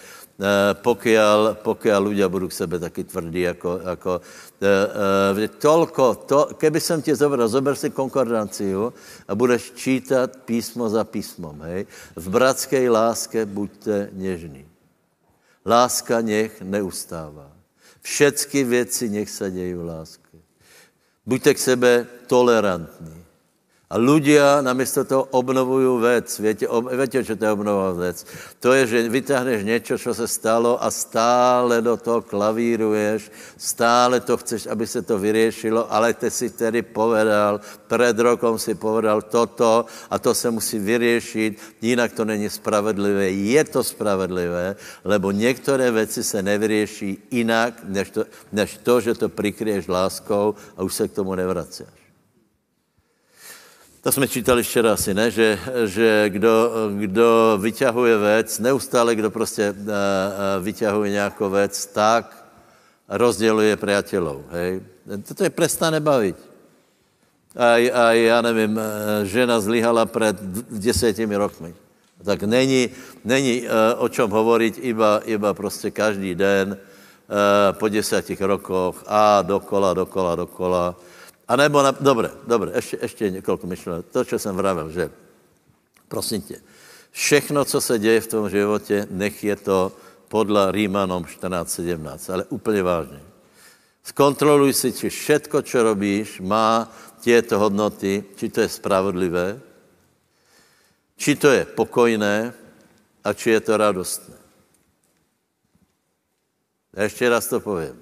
[0.43, 6.39] Eh, pokiaľ, pokiaľ ľudia budú k sebe taky tvrdí, ako, ako uh, uh, toľko, to,
[6.59, 8.91] keby som ti zobral, zober si konkordanciu
[9.23, 11.87] a budeš čítať písmo za písmom, hej.
[12.19, 14.67] V bratskej láske buďte nežní.
[15.63, 17.47] Láska nech neustává.
[18.03, 20.37] Všetky věci nech se dějí v láske.
[21.23, 21.91] Buďte k sebe
[22.27, 23.22] tolerantní.
[23.93, 26.25] A ľudia namiesto toho obnovujú vec.
[26.41, 28.25] Viete, ob, viete, čo to je obnova vec?
[28.57, 34.33] To je, že vytáhneš niečo, čo sa stalo a stále do toho klavíruješ, stále to
[34.41, 39.85] chceš, aby se to vyriešilo, ale ty si tedy povedal, pred rokom si povedal toto
[40.09, 43.29] a to se musí vyriešiť, jinak to není spravedlivé.
[43.29, 44.75] Je to spravedlivé,
[45.05, 50.81] lebo některé věci se nevyrieší jinak, než to, než to že to prikryješ láskou a
[50.81, 52.02] už se k tomu nevracíš.
[54.03, 55.31] To jsme čítali včera asi, ne?
[55.31, 59.93] Že, že kdo, kdo vyťahuje věc, neustále kdo prostě uh, uh,
[60.59, 62.35] vyťahuje nějakou věc, tak
[63.07, 64.83] rozděluje priateľov, hej?
[65.07, 66.35] To je prestane bavit.
[67.55, 68.79] A, a já nevím,
[69.23, 70.35] žena zlyhala před
[70.71, 71.75] deseti rokmi.
[72.23, 72.89] Tak není,
[73.23, 73.63] není
[73.97, 76.77] o čom hovoriť, iba, iba prostě každý den
[77.71, 80.95] po desetich rokoch a dokola, dokola, dokola.
[81.47, 84.11] A nebo, na, dobre, dobre, ešte, ešte niekoľko myšlenek.
[84.15, 85.11] To, čo jsem vravel, že
[86.07, 86.57] prosím tě,
[87.11, 89.91] všechno, co se děje v tom životě, nech je to
[90.27, 93.21] podle Rímanom 14.17, ale úplně vážně.
[94.03, 96.91] Zkontroluj si, či všetko, čo robíš, má
[97.23, 99.55] tieto hodnoty, či to je spravodlivé,
[101.15, 102.51] či to je pokojné
[103.23, 104.35] a či je to radostné.
[106.97, 107.95] Ještě raz to povím.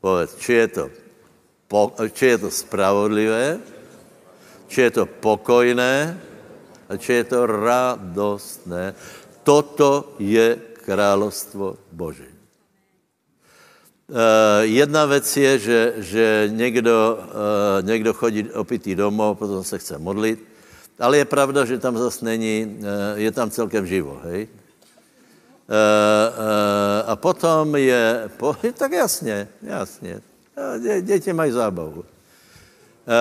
[0.00, 0.84] Povedz, či je to,
[1.68, 3.60] po, či je to spravodlivé,
[4.68, 6.16] či je to pokojné
[6.88, 8.96] a či je to radostné.
[9.44, 12.28] Toto je královstvo Boží.
[14.08, 19.98] Uh, jedna věc je, že, že někdo, uh, někdo chodí opitý domov, potom se chce
[19.98, 20.40] modlit,
[20.98, 24.48] ale je pravda, že tam zase není, uh, je tam celkem živo, hej?
[25.68, 30.20] Uh, uh, a potom je, po, tak jasně, jasně,
[30.82, 32.00] dě, děti mají zábavu.
[32.00, 33.14] Uh,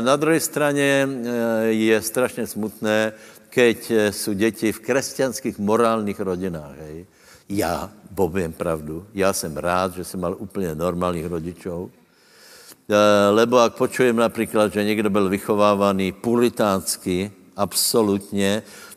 [0.00, 1.24] na druhé straně uh,
[1.68, 3.12] je strašně smutné,
[3.48, 7.06] keď jsou děti v křesťanských morálních rodinách, hej?
[7.48, 13.74] Já poviem pravdu, já jsem rád, že jsem mal úplně normálních rodičov, eh, lebo ak
[13.74, 18.89] počujem například, že někdo byl vychovávaný puritánsky, absolutně, eh,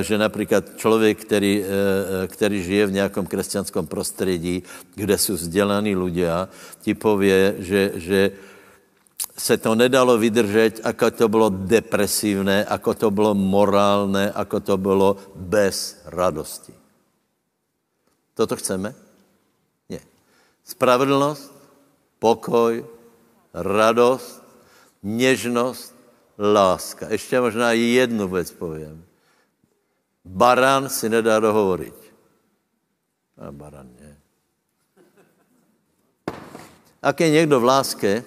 [0.00, 4.62] že například člověk, který, eh, který žije v nějakom křesťanskom prostředí,
[4.94, 6.48] kde jsou vzdělaní ľudia,
[6.80, 8.20] ti pově, že, že
[9.36, 15.16] se to nedalo vydržet, ako to bylo depresívne, ako to bylo morálne, ako to bylo
[15.36, 16.72] bez radosti.
[18.36, 18.96] Toto chceme?
[19.88, 20.00] Nie.
[20.64, 21.52] Spravedlnost,
[22.20, 22.84] pokoj,
[23.52, 24.40] radost,
[25.02, 25.92] něžnost,
[26.38, 27.12] láska.
[27.12, 29.09] Ještě možná jednu věc povím.
[30.24, 31.96] Baran si nedá dohovoriť.
[33.40, 34.12] A baran nie.
[37.00, 38.24] Ak je někdo v láske,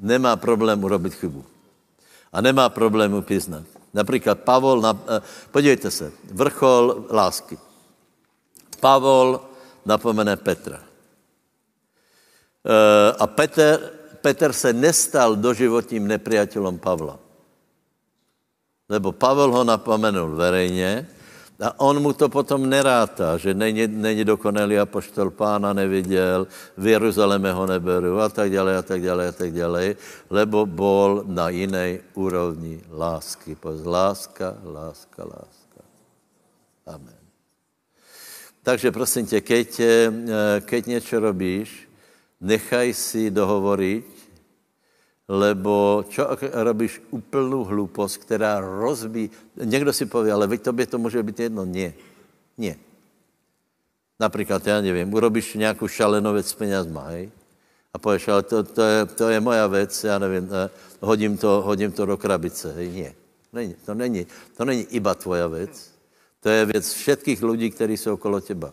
[0.00, 1.44] nemá problém urobit chybu.
[2.32, 3.68] A nemá problém upiznat.
[3.94, 5.20] Například Pavol, na, eh,
[5.52, 7.58] podívejte se, vrchol lásky.
[8.80, 9.40] Pavol
[9.84, 10.80] napomene Petra.
[12.64, 12.76] E,
[13.12, 17.20] a Petr, Petr se nestal doživotním nepriateľom Pavla.
[18.88, 21.08] Lebo Pavel ho napomenul verejně
[21.64, 26.46] a on mu to potom neráta, že není, není dokonalý apoštol pána neviděl,
[26.76, 29.96] v Jeruzaléme ho neberu a tak dále, a tak dále, a tak dále,
[30.28, 33.56] lebo bol na jiné úrovni lásky.
[33.56, 35.80] Poz láska, láska, láska.
[36.86, 37.24] Amen.
[38.62, 40.12] Takže prosím tě, keď, eh,
[40.60, 41.88] keď něco robíš,
[42.40, 44.13] nechaj si dohovoriť,
[45.28, 49.30] lebo čo robíš úplnou hlupost, která rozbí...
[49.56, 51.64] Někdo si pově, ale vy tobě to může být jedno.
[51.64, 51.94] Nie.
[52.58, 52.76] Nie.
[54.20, 57.30] Například, já nevím, urobíš nějakou šalenou věc s penězma, hej?
[57.94, 61.62] A pověš, ale to, to, je, to je moja věc, já nevím, eh, hodím to,
[61.62, 62.88] hodím to do krabice, hej?
[62.90, 63.14] Nie.
[63.52, 65.90] Není, to, není, to není iba tvoja věc,
[66.40, 68.72] to je věc všetkých lidí, kteří jsou okolo teba.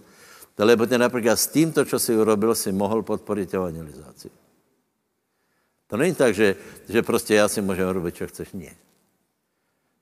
[0.57, 4.29] Lebo ty například s tímto, co si urobil, si mohl podporit evangelizaci.
[5.91, 6.55] To není tak, že,
[6.89, 8.51] že prostě já si můžem robit, co chceš.
[8.53, 8.71] Nie.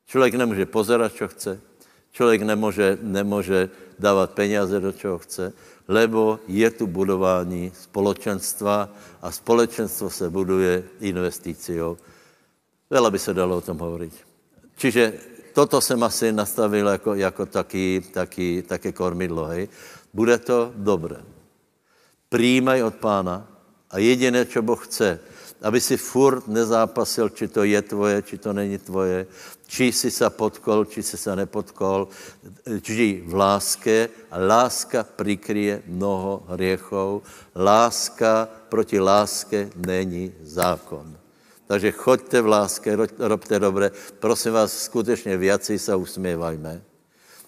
[0.05, 1.61] Člověk nemůže pozerat, co chce.
[2.11, 5.53] Člověk nemůže, nemůže dávat peníze do čeho chce,
[5.87, 8.89] lebo je tu budování společenstva
[9.21, 11.97] a společenstvo se buduje investiciou.
[12.89, 14.13] Vela by se dalo o tom hovorit.
[14.77, 15.13] Čiže
[15.53, 19.69] toto jsem asi nastavil jako, jako taky, taky, také kormidlo, hej.
[20.13, 21.17] Bude to dobré.
[22.29, 23.47] Přijímaj od pána
[23.89, 25.19] a jediné, co Boh chce,
[25.61, 29.27] aby si furt nezápasil, či to je tvoje, či to není tvoje,
[29.67, 32.07] či si se potkol, či si se nepotkol.
[32.65, 37.21] Žij v láske a láska prikryje mnoho hriechov.
[37.55, 41.17] Láska proti láske není zákon.
[41.67, 43.91] Takže choďte v láske, robte dobré.
[44.19, 46.81] Prosím vás, skutečně viacej se usměvajme.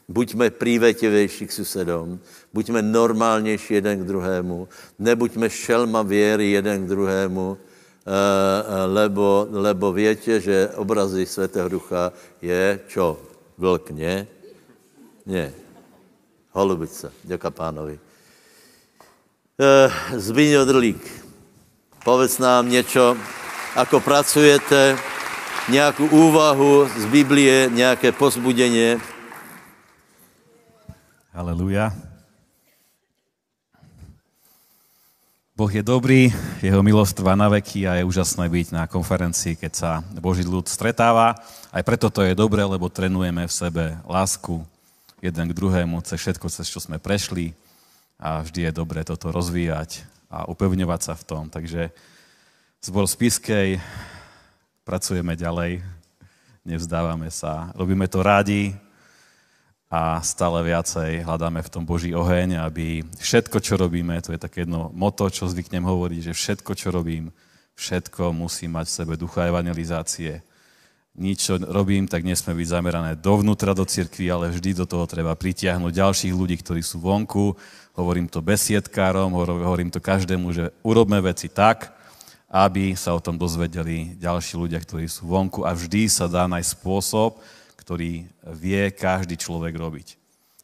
[0.08, 2.19] Buďme prívetivější k susedům,
[2.54, 4.68] buďme normálnější jeden k druhému,
[4.99, 7.57] nebuďme šelma věry jeden k druhému,
[8.86, 13.20] lebo, lebo větě, že obrazy Svatého Ducha je čo?
[13.58, 14.28] Vlk, ne?
[15.26, 15.54] Ne.
[16.52, 17.12] Holubice.
[17.24, 17.99] Děka pánovi.
[19.62, 20.97] Eh, Zbýňo Drlík,
[22.04, 23.18] povedz nám něco,
[23.76, 24.97] ako pracujete,
[25.70, 28.97] nějakou úvahu z Biblie, nějaké pozbudenie.
[31.34, 31.93] Aleluja.
[35.62, 39.72] Boh je dobrý, jeho milosť trvá na veky a je úžasné byť na konferencii, keď
[39.78, 41.38] sa Boží ľud stretáva.
[41.70, 44.57] Aj preto to je dobré, lebo trenujeme v sebe lásku
[45.22, 47.53] jeden k druhému, cez všetko, cez čo sme prešli
[48.18, 50.01] a vždy je dobré toto rozvíjať
[50.34, 51.45] a upevňovať sa v tom.
[51.45, 51.93] Takže
[52.82, 53.78] zbor Spiskej,
[54.82, 55.86] pracujeme ďalej,
[56.66, 58.74] nevzdávame sa, robíme to rádi,
[59.92, 64.64] a stále viacej hľadáme v tom Boží oheň, aby všetko, čo robíme, to je také
[64.64, 67.28] jedno moto, čo zvyknem hovoriť, že všetko, čo robím,
[67.76, 70.39] všetko musí mať v sebe ducha evangelizácie.
[71.12, 75.36] Nič, čo robím, tak nesme byť zamerané dovnútra do cirkvi, ale vždy do toho treba
[75.36, 77.52] pritiahnuť ďalších ľudí, ktorí sú vonku.
[77.92, 81.92] Hovorím to besiedkárom, hovorím to každému, že urobme veci tak,
[82.48, 86.80] aby sa o tom dozvedeli ďalší ľudia, ktorí sú vonku a vždy sa dá nájsť
[86.80, 87.44] spôsob,
[87.82, 90.07] ktorý vie každý človek robiť.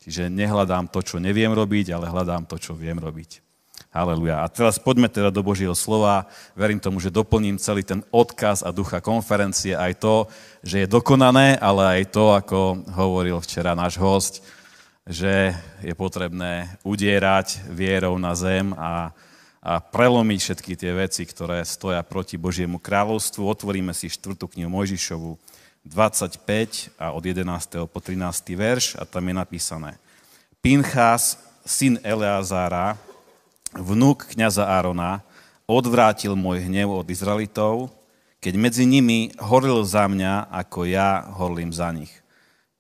[0.06, 3.44] Čiže nehľadám to, čo neviem robiť, ale hľadám to, čo viem robiť.
[3.92, 4.46] Haleluja.
[4.46, 6.30] A teraz poďme teda do Božieho slova.
[6.54, 10.16] Verím tomu, že doplním celý ten odkaz a ducha konferencie, aj to,
[10.62, 14.46] že je dokonané, ale aj to, ako hovoril včera náš host,
[15.08, 19.10] že je potrebné udierať vierou na zem a,
[19.64, 23.42] a prelomiť všetky tie veci, ktoré stoja proti Božiemu kráľovstvu.
[23.44, 25.40] Otvoríme si štvrtú knihu Mojžišovu,
[25.88, 27.88] 25 a od 11.
[27.88, 28.20] po 13.
[28.54, 29.92] verš a tam je napísané.
[30.60, 33.00] Pinchas, syn Eleazára,
[33.72, 35.24] vnúk kniaza Árona,
[35.64, 37.92] odvrátil môj hnev od Izraelitov,
[38.44, 42.12] keď medzi nimi horlil za mňa, ako ja horlím za nich.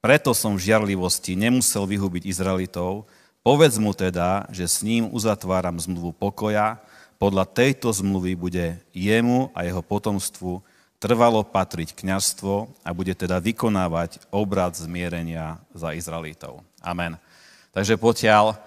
[0.03, 3.07] Preto som v žiarlivosti nemusel vyhubiť Izraelitov,
[3.43, 6.79] povedz mu teda, že s ním uzatváram zmluvu pokoja,
[7.17, 10.61] podľa tejto zmluvy bude jemu a jeho potomstvu
[10.97, 16.65] trvalo patriť kňazstvo a bude teda vykonávať obrad zmierenia za Izraelitov.
[16.81, 17.21] Amen.
[17.69, 18.57] Takže potiaľ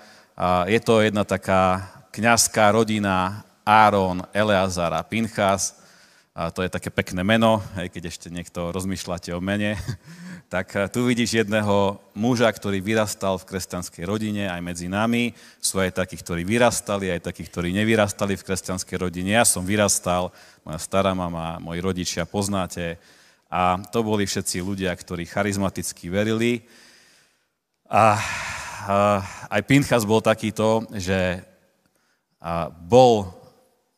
[0.71, 5.79] je to jedna taká kňazská rodina Áron, Eleazar a Pinchas.
[6.31, 9.75] A to je také pekné meno, aj keď ešte niekto rozmýšľate o mene.
[10.51, 15.31] Tak eh, tu vidíš jedného muža, ktorý vyrastal v kresťanskej rodine, aj medzi nami.
[15.63, 19.39] Sú aj takí, ktorí vyrastali, aj takí, ktorí nevyrastali v kresťanskej rodine.
[19.39, 20.35] Ja som vyrastal,
[20.67, 22.99] moja stará mama, moji rodičia poznáte.
[23.47, 26.67] A to boli všetci ľudia, ktorí charizmaticky verili.
[27.87, 28.19] A,
[28.91, 28.95] a
[29.55, 31.47] aj Pinchas bol takýto, že
[32.87, 33.27] bol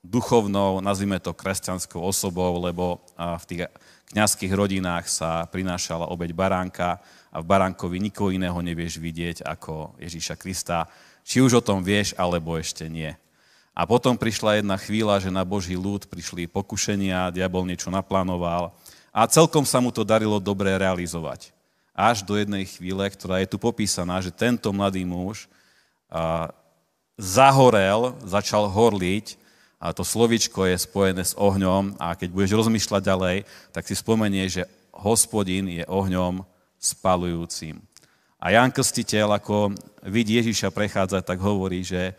[0.00, 3.60] duchovnou, nazvime to kresťanskou osobou, lebo v tých
[4.12, 7.00] kňazských rodinách sa prinášala obeď baránka
[7.32, 10.84] a v baránkovi nikoho iného nevieš vidieť ako Ježíša Krista.
[11.24, 13.08] Či už o tom vieš, alebo ešte nie.
[13.72, 18.76] A potom prišla jedna chvíľa, že na Boží ľud prišli pokušenia, diabol niečo naplánoval
[19.08, 21.56] a celkom sa mu to darilo dobre realizovať.
[21.96, 25.48] Až do jednej chvíle, ktorá je tu popísaná, že tento mladý muž
[27.16, 29.40] zahorel, začal horliť
[29.82, 33.36] a to slovičko je spojené s ohňom a keď budeš rozmýšľať ďalej,
[33.74, 36.46] tak si spomenie, že hospodin je ohňom
[36.78, 37.82] spalujúcim.
[38.38, 39.74] A Jan Krstiteľ, ako
[40.06, 42.14] vidí Ježiša prechádzať, tak hovorí, že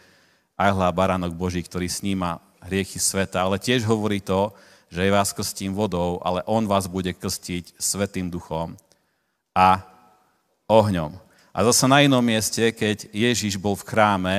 [0.60, 4.52] aj hľa baránok Boží, ktorý sníma hriechy sveta, ale tiež hovorí to,
[4.92, 8.76] že ja vás krstím vodou, ale on vás bude krstiť svetým duchom
[9.56, 9.82] a
[10.68, 11.16] ohňom.
[11.54, 14.38] A zase na inom mieste, keď Ježiš bol v chráme,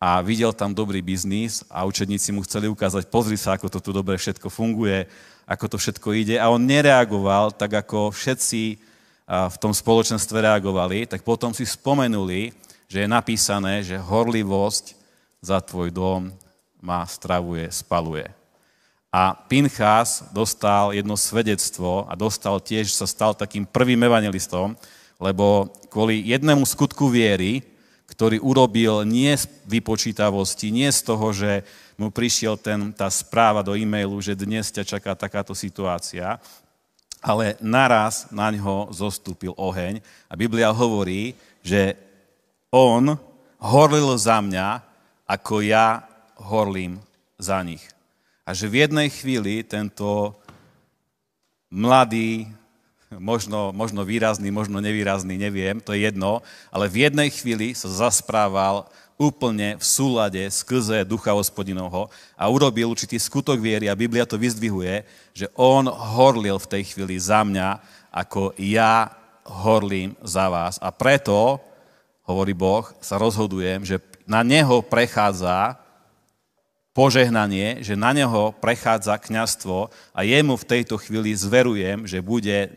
[0.00, 3.90] a videl tam dobrý biznis a učedníci mu chceli ukázať, pozri sa, ako to tu
[3.92, 5.04] dobre všetko funguje,
[5.44, 8.80] ako to všetko ide a on nereagoval tak, ako všetci
[9.30, 12.50] v tom spoločenstve reagovali, tak potom si spomenuli,
[12.90, 14.96] že je napísané, že horlivosť
[15.44, 16.32] za tvoj dom
[16.80, 18.26] ma stravuje, spaluje.
[19.12, 24.74] A Pinchas dostal jedno svedectvo a dostal tiež, sa stal takým prvým evangelistom,
[25.20, 27.62] lebo kvôli jednému skutku viery
[28.20, 31.64] ktorý urobil nie z vypočítavosti, nie z toho, že
[31.96, 36.36] mu prišiel ten, tá správa do e-mailu, že dnes ťa čaká takáto situácia,
[37.24, 40.04] ale naraz na ňo zostúpil oheň.
[40.28, 41.32] A Biblia hovorí,
[41.64, 41.96] že
[42.68, 43.16] on
[43.56, 44.84] horlil za mňa,
[45.24, 46.04] ako ja
[46.36, 47.00] horlím
[47.40, 47.88] za nich.
[48.44, 50.36] A že v jednej chvíli tento
[51.72, 52.52] mladý,
[53.18, 58.86] možno, možno výrazný, možno nevýrazný, neviem, to je jedno, ale v jednej chvíli sa zasprával
[59.18, 62.06] úplne v súlade skrze ducha hospodinovho
[62.38, 65.02] a urobil určitý skutok viery a Biblia to vyzdvihuje,
[65.34, 67.82] že on horlil v tej chvíli za mňa,
[68.14, 69.10] ako ja
[69.42, 70.78] horlím za vás.
[70.78, 71.58] A preto,
[72.22, 75.82] hovorí Boh, sa rozhodujem, že na neho prechádza
[76.94, 82.70] požehnanie, že na neho prechádza kňastvo a jemu v tejto chvíli zverujem, že bude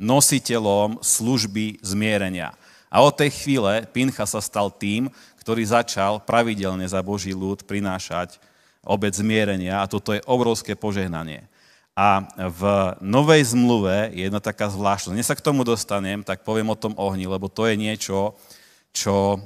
[0.00, 2.56] nositeľom služby zmierenia.
[2.88, 8.40] A od tej chvíle Pincha sa stal tým, ktorý začal pravidelne za Boží ľud prinášať
[8.80, 11.44] obec zmierenia a toto je obrovské požehnanie.
[11.92, 12.62] A v
[13.04, 15.14] Novej zmluve je jedna taká zvláštnosť.
[15.14, 18.34] Dnes sa k tomu dostanem, tak poviem o tom ohni, lebo to je niečo,
[18.96, 19.36] čo...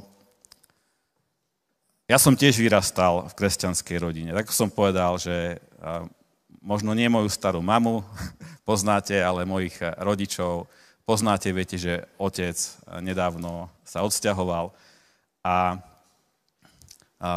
[2.05, 4.31] Ja som tiež vyrastal v kresťanskej rodine.
[4.37, 5.59] Tak som povedal, že
[6.65, 8.01] možno nie moju starú mamu
[8.69, 10.67] poznáte, ale mojich rodičov
[11.05, 11.53] poznáte.
[11.53, 12.57] Viete, že otec
[13.05, 14.73] nedávno sa odsťahoval.
[15.45, 15.77] A,
[17.21, 17.29] a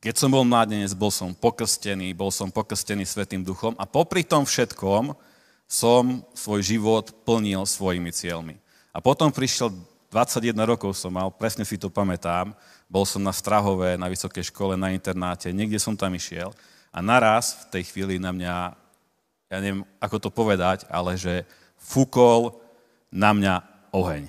[0.00, 4.48] keď som bol mladenec, bol som pokrstený, bol som pokrstený Svetým duchom a popri tom
[4.48, 5.12] všetkom
[5.68, 8.56] som svoj život plnil svojimi cieľmi.
[8.92, 9.72] A potom prišiel
[10.12, 12.52] 21 rokov som mal, presne si to pamätám,
[12.92, 16.52] bol som na Strahove, na vysokej škole, na internáte, niekde som tam išiel
[16.92, 18.54] a naraz v tej chvíli na mňa,
[19.48, 21.48] ja neviem, ako to povedať, ale že
[21.80, 22.60] fúkol
[23.08, 23.54] na mňa
[23.96, 24.28] oheň.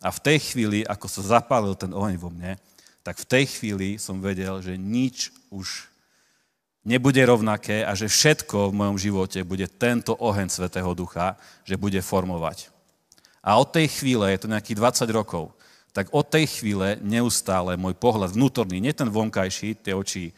[0.00, 2.56] A v tej chvíli, ako sa zapálil ten oheň vo mne,
[3.04, 5.88] tak v tej chvíli som vedel, že nič už
[6.80, 11.36] nebude rovnaké a že všetko v mojom živote bude tento oheň Svetého Ducha,
[11.68, 12.72] že bude formovať.
[13.44, 15.52] A od tej chvíle, je to nejakých 20 rokov,
[15.92, 20.32] tak od tej chvíle neustále môj pohľad vnútorný, nie ten vonkajší, tie oči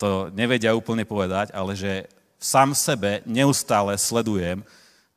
[0.00, 2.08] to nevedia úplne povedať, ale že
[2.40, 4.64] sám sebe neustále sledujem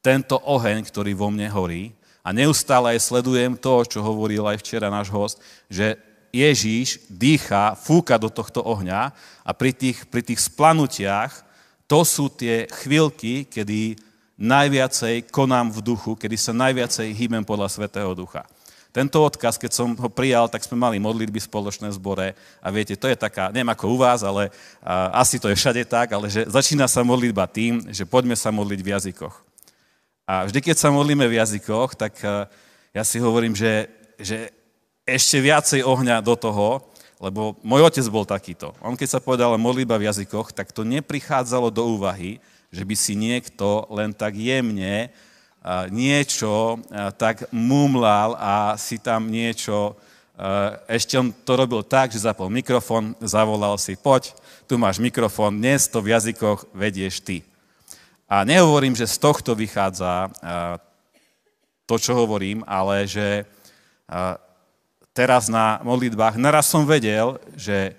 [0.04, 4.92] tento oheň, ktorý vo mne horí a neustále aj sledujem to, čo hovoril aj včera
[4.92, 5.38] náš host,
[5.72, 5.98] že
[6.36, 11.32] Ježíš dýcha, fúka do tohto ohňa a pri tých, pri tých splanutiach
[11.88, 13.96] to sú tie chvíľky, kedy
[14.36, 18.44] najviacej konám v duchu, kedy sa najviacej hýbem podľa Svetého Ducha.
[18.96, 22.32] Tento odkaz, keď som ho prijal, tak sme mali modlitby spoločné zbore
[22.64, 25.84] a viete, to je taká, neviem ako u vás, ale a, asi to je všade
[25.84, 29.36] tak, ale že začína sa modlitba tým, že poďme sa modliť v jazykoch.
[30.24, 32.48] A vždy, keď sa modlíme v jazykoch, tak eh,
[32.96, 34.48] ja si hovorím, že, že
[35.04, 36.88] ešte viacej ohňa do toho,
[37.20, 38.72] lebo môj otec bol takýto.
[38.80, 42.40] On keď sa povedal modlíba v jazykoch, tak to neprichádzalo do úvahy,
[42.72, 45.12] že by si niekto len tak jemne
[45.90, 46.78] niečo
[47.18, 49.98] tak mumlal a si tam niečo,
[50.86, 54.30] ešte on to robil tak, že zapol mikrofón, zavolal si, poď,
[54.70, 57.42] tu máš mikrofón, dnes to v jazykoch vedieš ty.
[58.30, 60.30] A nehovorím, že z tohto vychádza
[61.86, 63.46] to, čo hovorím, ale že
[65.14, 67.94] teraz na modlitbách naraz som vedel, že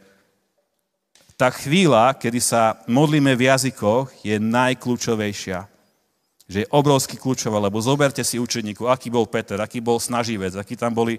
[1.37, 5.76] tá chvíľa, kedy sa modlíme v jazykoch, je najkľúčovejšia.
[6.47, 10.79] Že je obrovsky kľúčová, lebo zoberte si učeníku, aký bol Peter, aký bol snaživec, akí
[10.79, 11.19] tam boli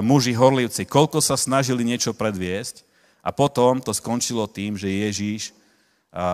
[0.00, 2.80] muži horlivci, koľko sa snažili niečo predviesť
[3.20, 5.52] a potom to skončilo tým, že Ježíš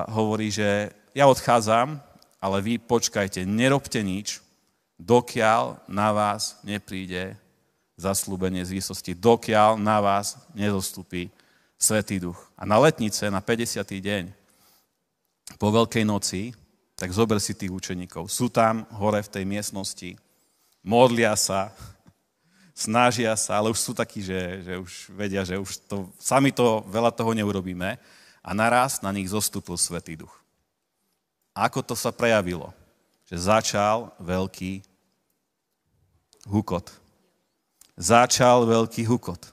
[0.07, 1.99] hovorí, že ja odchádzam,
[2.39, 4.39] ale vy počkajte, nerobte nič,
[5.03, 7.35] dokiaľ na vás nepríde
[7.99, 11.35] zaslúbenie z výsosti, dokiaľ na vás nezostupí
[11.75, 12.39] Svetý duch.
[12.55, 13.83] A na letnice, na 50.
[13.83, 14.31] deň,
[15.59, 16.55] po Veľkej noci,
[16.99, 18.27] tak zober si tých učeníkov.
[18.27, 20.19] Sú tam hore v tej miestnosti,
[20.83, 21.71] modlia sa,
[22.75, 26.83] snažia sa, ale už sú takí, že, že už vedia, že už to, sami to
[26.91, 27.95] veľa toho neurobíme.
[28.43, 30.33] A naraz na nich zostúpil Svetý duch.
[31.55, 32.75] Ako to sa prejavilo?
[33.29, 34.83] Že začal veľký
[36.49, 36.89] hukot.
[37.99, 39.53] Začal veľký hukot.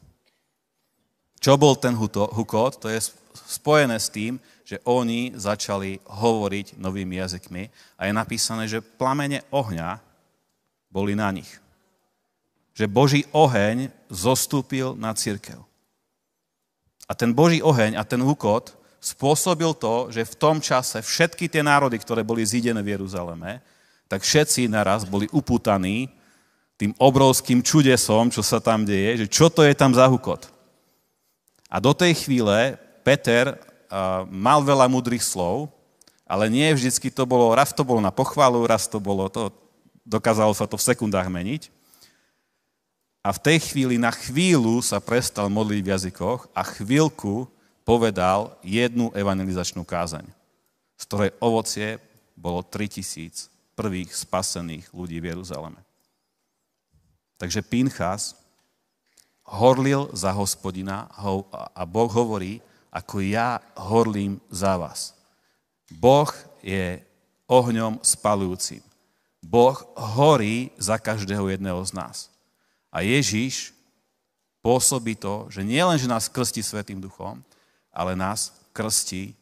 [1.42, 2.80] Čo bol ten hukot?
[2.82, 3.02] To je
[3.50, 7.64] spojené s tým, že oni začali hovoriť novými jazykmi
[8.02, 10.02] a je napísané, že plamene ohňa
[10.90, 11.62] boli na nich.
[12.74, 15.62] Že Boží oheň zostúpil na církev.
[17.06, 21.62] A ten Boží oheň a ten hukot spôsobil to, že v tom čase všetky tie
[21.62, 23.62] národy, ktoré boli zídené v Jeruzaleme,
[24.10, 26.10] tak všetci naraz boli upútaní
[26.76, 30.50] tým obrovským čudesom, čo sa tam deje, že čo to je tam za hukot.
[31.70, 33.54] A do tej chvíle Peter
[34.30, 35.70] mal veľa múdrych slov,
[36.26, 39.54] ale nie vždycky to bolo, raz to bolo na pochvalu, raz to bolo, to,
[40.06, 41.70] dokázalo sa to v sekundách meniť.
[43.26, 47.50] A v tej chvíli, na chvíľu sa prestal modliť v jazykoch a chvíľku
[47.82, 50.30] povedal jednu evangelizačnú kázaň,
[50.98, 51.98] z ktorej ovocie
[52.38, 55.82] bolo 3000 prvých spasených ľudí v Jeruzaleme.
[57.42, 58.38] Takže Pinchas
[59.46, 61.10] horlil za hospodina
[61.74, 62.62] a Boh hovorí,
[62.96, 65.12] ako ja horlím za vás.
[65.92, 66.32] Boh
[66.64, 67.04] je
[67.52, 68.80] ohňom spalujúcim.
[69.44, 69.76] Boh
[70.16, 72.18] horí za každého jedného z nás.
[72.88, 73.76] A Ježiš
[74.64, 77.44] pôsobí to, že nielen, že nás krstí Svetým duchom,
[77.92, 79.36] ale nás krstí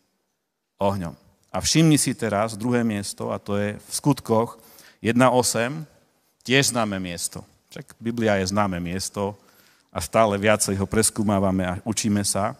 [0.81, 1.13] ohňom.
[1.53, 4.57] A všimni si teraz druhé miesto, a to je v skutkoch
[5.05, 5.85] 1.8,
[6.41, 7.45] tiež známe miesto.
[7.69, 9.37] Však Biblia je známe miesto
[9.93, 12.57] a stále viacej ho preskúmávame a učíme sa.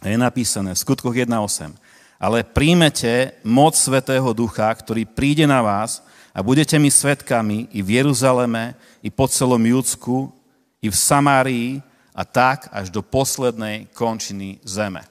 [0.00, 1.76] Je napísané v skutkoch 1.8.
[2.16, 6.00] Ale príjmete moc Svetého Ducha, ktorý príde na vás
[6.32, 10.32] a budete mi svetkami i v Jeruzaleme, i po celom Judsku,
[10.80, 11.84] i v Samárii
[12.16, 15.04] a tak až do poslednej končiny zeme.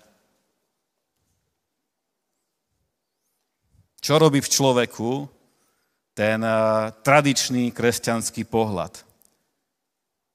[4.02, 5.30] Čo robí v človeku
[6.18, 9.06] ten uh, tradičný kresťanský pohľad?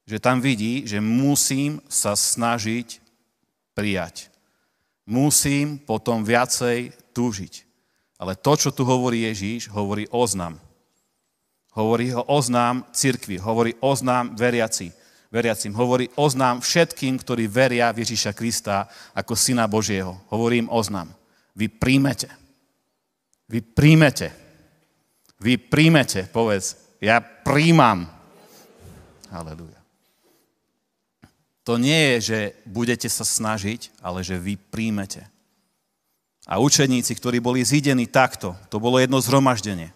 [0.05, 3.01] Že tam vidí, že musím sa snažiť
[3.73, 4.34] prijať.
[5.05, 7.55] Musím potom viacej túžiť.
[8.17, 10.57] Ale to, čo tu hovorí Ježíš, hovorí oznam.
[11.75, 14.95] Hovorí ho oznám cirkvi, hovorí oznám veriaci
[15.35, 15.75] veriacim.
[15.75, 18.87] Hovorí oznám všetkým, ktorí veria v Ježíša Krista
[19.19, 20.15] ako Syna Božieho.
[20.31, 21.11] Hovorím oznám.
[21.59, 22.31] Vy príjmete.
[23.51, 24.31] Vy príjmete.
[25.43, 26.79] Vy príjmete, povedz.
[27.03, 28.07] Ja príjmam.
[29.35, 29.74] Halleluja.
[31.65, 32.39] To nie je, že
[32.69, 35.25] budete sa snažiť, ale že vy príjmete.
[36.45, 39.89] A učeníci, ktorí boli zídení takto, to bolo jedno zhromaždenie.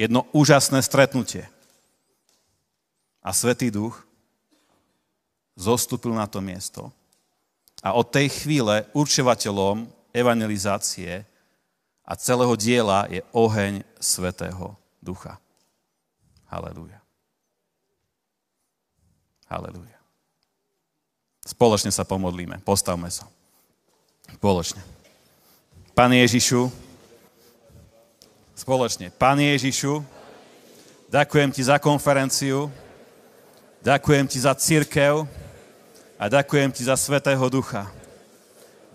[0.00, 1.44] Jedno úžasné stretnutie.
[3.20, 4.00] A Svetý Duch
[5.54, 6.88] zostúpil na to miesto.
[7.84, 9.84] A od tej chvíle určovateľom
[10.16, 11.28] evangelizácie
[12.00, 14.72] a celého diela je oheň Svetého
[15.04, 15.36] Ducha.
[16.48, 17.00] Halelúja.
[19.52, 19.93] Halelúja.
[21.44, 22.64] Spoločne sa pomodlíme.
[22.64, 23.28] Postavme sa.
[24.32, 24.80] Spoločne.
[25.94, 26.72] Pane Ježišu,
[28.58, 29.12] spoločne.
[29.14, 30.02] Pane Ježišu,
[31.12, 32.72] ďakujem Ti za konferenciu,
[33.84, 35.28] Ďakujem ti za církev
[36.16, 37.84] a ďakujem ti za Svetého Ducha.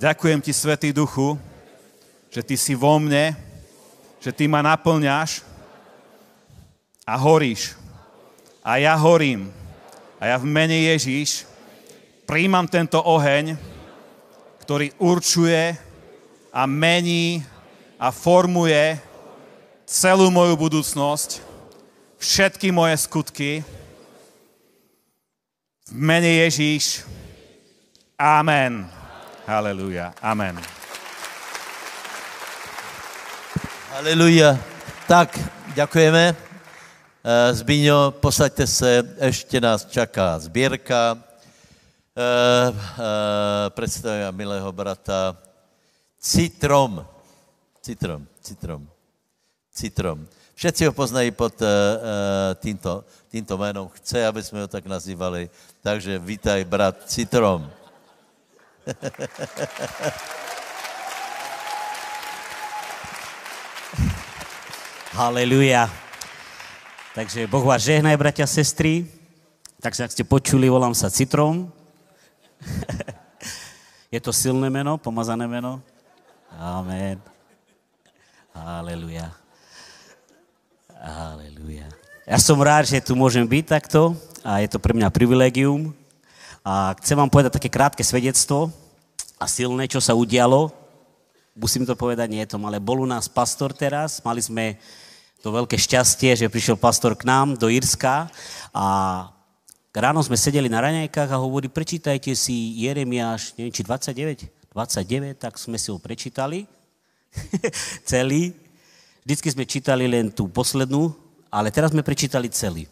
[0.02, 1.38] Ďakujem ti, Svetý Duchu,
[2.34, 3.38] že ty si vo mne,
[4.18, 5.46] že ty ma naplňaš
[7.06, 7.78] a horíš.
[8.66, 9.54] A ja horím.
[10.18, 11.46] A ja v mene Ježíš
[12.30, 13.58] príjmam tento oheň,
[14.62, 15.74] ktorý určuje
[16.54, 17.42] a mení
[17.98, 19.02] a formuje
[19.90, 21.42] celú moju budúcnosť,
[22.22, 23.66] všetky moje skutky,
[25.90, 27.02] v mene Ježíš.
[28.14, 28.86] Amen.
[29.50, 30.14] Halleluja.
[30.22, 30.54] Amen.
[33.98, 34.54] Haleluja.
[35.10, 35.34] Tak,
[35.74, 36.38] ďakujeme.
[37.26, 41.29] Eh, Zbíňo, posaďte se, ešte nás čaká sbírka.
[42.20, 42.68] Eh,
[43.00, 45.40] eh, Predstavia milého brata
[46.20, 47.00] Citrom.
[47.80, 48.84] Citrom, Citrom,
[49.72, 50.28] Citrom.
[50.52, 51.68] Všetci ho poznají pod uh,
[52.60, 53.88] týmto, týmto jménem.
[53.88, 55.50] Chce, aby jsme ho tak nazývali.
[55.80, 57.64] Takže vítaj, brat Citrom.
[65.16, 65.88] Haleluja.
[67.16, 69.08] Takže Boh vás žehnaj, bratia sestry.
[69.80, 71.79] Takže ak ste počuli, volám sa Citrom.
[74.14, 75.82] Je to silné meno, pomazané meno.
[76.58, 77.22] Amen.
[78.54, 79.30] Haleluja.
[81.00, 81.88] Aleluja.
[82.26, 85.94] Ja som rád, že tu môžem byť takto a je to pre mňa privilegium.
[86.66, 88.74] A chcem vám povedať také krátke svedectvo
[89.40, 90.74] a silné, čo sa udialo.
[91.56, 94.78] Musím to povedať, nie je to ale bol u nás pastor teraz, mali sme
[95.40, 98.28] to veľké šťastie, že prišiel pastor k nám do Írska
[98.76, 98.86] a
[99.94, 105.58] ráno sme sedeli na raňajkách a hovorí, prečítajte si Jeremiáš, neviem, či 29, 29, tak
[105.58, 106.70] sme si ho prečítali
[108.10, 108.54] celý
[109.30, 111.14] Vždycky sme čítali len tú poslednú,
[111.54, 112.90] ale teraz sme prečítali celý.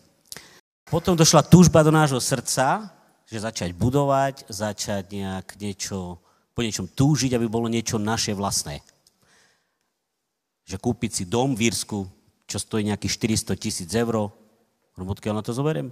[0.85, 2.93] Potom došla túžba do nášho srdca,
[3.25, 6.21] že začať budovať, začať nejak niečo,
[6.53, 8.85] po niečom túžiť, aby bolo niečo naše vlastné.
[10.69, 12.05] Že kúpiť si dom v Írsku,
[12.45, 14.29] čo stojí nejakých 400 tisíc eur,
[14.93, 15.89] odkiaľ na to zoberiem?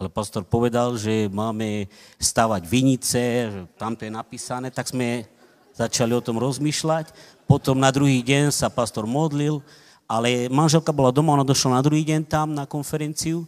[0.00, 1.84] Ale pastor povedal, že máme
[2.16, 5.28] stavať vinice, že tam to je napísané, tak sme
[5.76, 7.12] začali o tom rozmýšľať.
[7.44, 9.60] Potom na druhý deň sa pastor modlil,
[10.08, 13.44] ale manželka bola doma, ona došla na druhý deň tam na konferenciu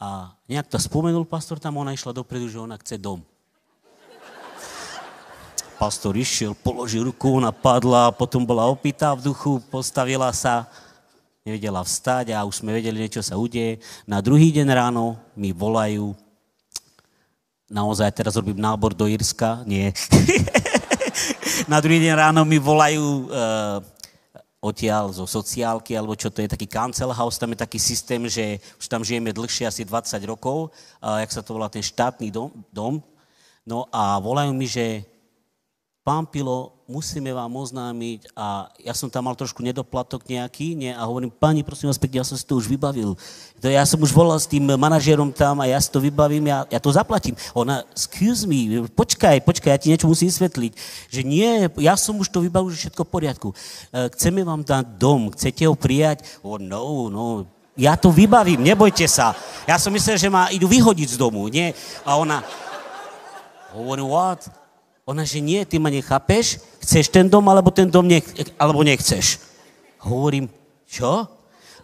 [0.00, 3.20] a nejak to spomenul pastor tam, ona išla dopredu, že ona chce dom.
[5.76, 10.72] Pastor išiel, položil ruku, ona padla, potom bola opýta v duchu, postavila sa,
[11.42, 13.82] nevedela vstať a už sme vedeli, niečo sa udeje.
[14.06, 16.14] Na druhý deň ráno mi volajú,
[17.66, 19.90] naozaj teraz robím nábor do Irska, nie.
[21.72, 23.82] na druhý deň ráno mi volajú uh,
[24.62, 28.62] odtiaľ zo sociálky, alebo čo to je, taký cancel house, tam je taký systém, že
[28.78, 30.70] už tam žijeme dlhšie, asi 20 rokov,
[31.02, 33.02] uh, jak sa to volá, ten štátny dom, dom
[33.62, 35.06] No a volajú mi, že
[36.02, 41.00] pán Pilo, musíme vám oznámiť a ja som tam mal trošku nedoplatok nejaký nie, a
[41.08, 43.16] hovorím, pani, prosím vás pekne, ja som si to už vybavil.
[43.64, 46.68] To ja som už volal s tým manažérom tam a ja si to vybavím, ja,
[46.68, 47.32] ja to zaplatím.
[47.56, 50.72] Ona, excuse me, počkaj, počkaj, ja ti niečo musím vysvetliť.
[51.08, 53.48] Že nie, ja som už to vybavil, že všetko v poriadku.
[53.50, 53.56] E,
[54.12, 56.20] chceme vám dať dom, chcete ho prijať?
[56.44, 59.32] Oh, no, no, ja to vybavím, nebojte sa.
[59.64, 61.72] Ja som myslel, že ma idú vyhodiť z domu, nie?
[62.04, 62.44] A ona,
[63.72, 64.61] hovorím, what?
[65.12, 68.24] Ona, že nie, ty ma nechápeš, chceš ten dom, alebo ten dom nech,
[68.56, 69.44] alebo nechceš.
[70.00, 70.48] Hovorím,
[70.88, 71.28] čo?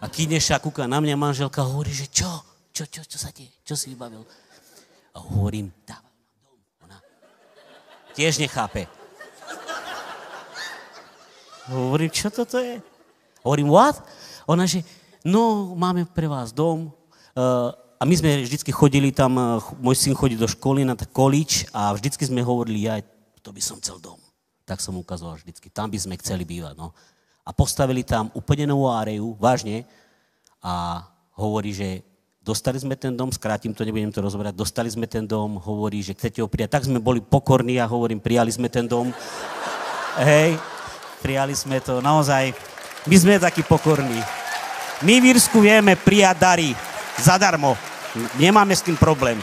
[0.01, 2.25] A Kineša kúka na mňa, manželka hovorí, že čo?
[2.73, 3.53] Čo, čo, čo sa deje?
[3.61, 4.25] Čo si vybavil?
[5.13, 6.57] A hovorím, dávaj nám dom.
[6.89, 6.97] Ona
[8.17, 8.89] tiež nechápe.
[11.69, 12.81] Hovorím, čo toto je?
[13.45, 14.01] Hovorím, what?
[14.49, 14.81] Ona, že
[15.21, 16.89] no, máme pre vás dom,
[17.37, 21.67] uh, a my sme vždycky chodili tam, eh, môj syn chodí do školy na količ
[21.75, 23.03] a vždycky sme hovorili, ja
[23.41, 24.19] to by som chcel dom.
[24.67, 26.77] Tak som ukazoval vždycky, tam by sme chceli bývať.
[26.77, 26.93] No.
[27.43, 29.87] A postavili tam úplne novú áreju, vážne,
[30.59, 31.03] a
[31.39, 32.03] hovorí, že
[32.43, 36.11] dostali sme ten dom, skrátim to, nebudem to rozoberať, dostali sme ten dom, hovorí, že
[36.11, 36.75] chcete ho prijať.
[36.75, 39.15] Tak sme boli pokorní a hovorím, prijali sme ten dom.
[40.19, 40.59] Hej,
[41.23, 42.51] prijali sme to, naozaj,
[43.07, 44.19] my sme takí pokorní.
[44.99, 46.69] My v Írsku vieme prijať dary
[47.15, 47.79] zadarmo.
[48.35, 49.39] Nemáme s tým problém.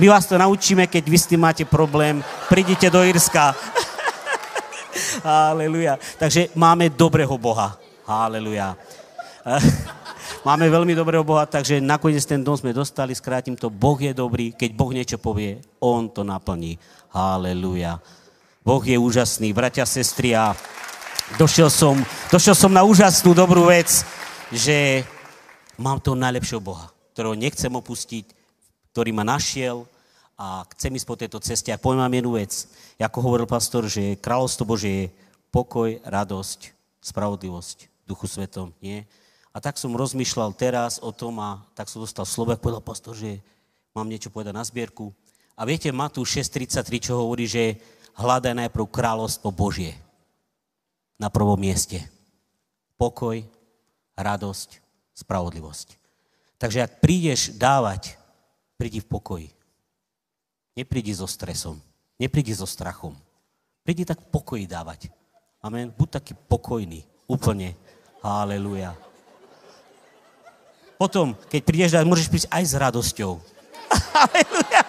[0.00, 3.52] My vás to naučíme, keď vy s tým máte problém, prídite do Irska.
[5.28, 6.00] Haleluja.
[6.16, 7.76] Takže máme dobrého Boha.
[8.08, 8.80] Haleluja.
[10.48, 14.56] máme veľmi dobrého Boha, takže nakoniec ten dom sme dostali, skrátim to, Boh je dobrý,
[14.56, 16.80] keď Boh niečo povie, On to naplní.
[17.12, 18.00] Haleluja.
[18.64, 19.52] Boh je úžasný.
[19.52, 20.56] Bratia, sestry, a
[21.36, 22.00] došiel som,
[22.32, 24.00] došiel som na úžasnú dobrú vec,
[24.48, 25.04] že
[25.76, 26.88] mám toho najlepšieho Boha
[27.20, 28.24] ktorého nechcem opustiť,
[28.96, 29.84] ktorý ma našiel
[30.40, 31.68] a chcem ísť po tejto ceste.
[31.68, 32.64] A vám jednu vec.
[32.96, 35.04] Ako hovoril pastor, že kráľovstvo Bože je
[35.52, 36.72] pokoj, radosť,
[37.04, 38.72] spravodlivosť Duchu Svetom.
[38.80, 39.04] Nie?
[39.52, 43.12] A tak som rozmýšľal teraz o tom a tak som dostal slovo, ako povedal pastor,
[43.12, 43.44] že
[43.92, 45.12] mám niečo povedať na zbierku.
[45.60, 47.76] A viete, Matúš 6.33, čo hovorí, že
[48.16, 49.92] hľadaj najprv kráľovstvo Božie
[51.20, 52.00] na prvom mieste.
[52.96, 53.44] Pokoj,
[54.16, 54.80] radosť,
[55.20, 56.00] spravodlivosť.
[56.56, 58.16] Takže ak prídeš dávať,
[58.80, 59.59] prídi v pokoji.
[60.76, 61.78] Neprídi so stresom.
[62.20, 63.16] Neprídi so strachom.
[63.82, 65.10] Prídi tak v pokoji dávať.
[65.64, 65.92] Amen.
[65.92, 67.04] Buď taký pokojný.
[67.26, 67.74] Úplne.
[68.20, 68.94] Halleluja.
[71.00, 73.32] Potom, keď prídeš dať, môžeš prísť aj s radosťou.
[74.16, 74.82] Halleluja.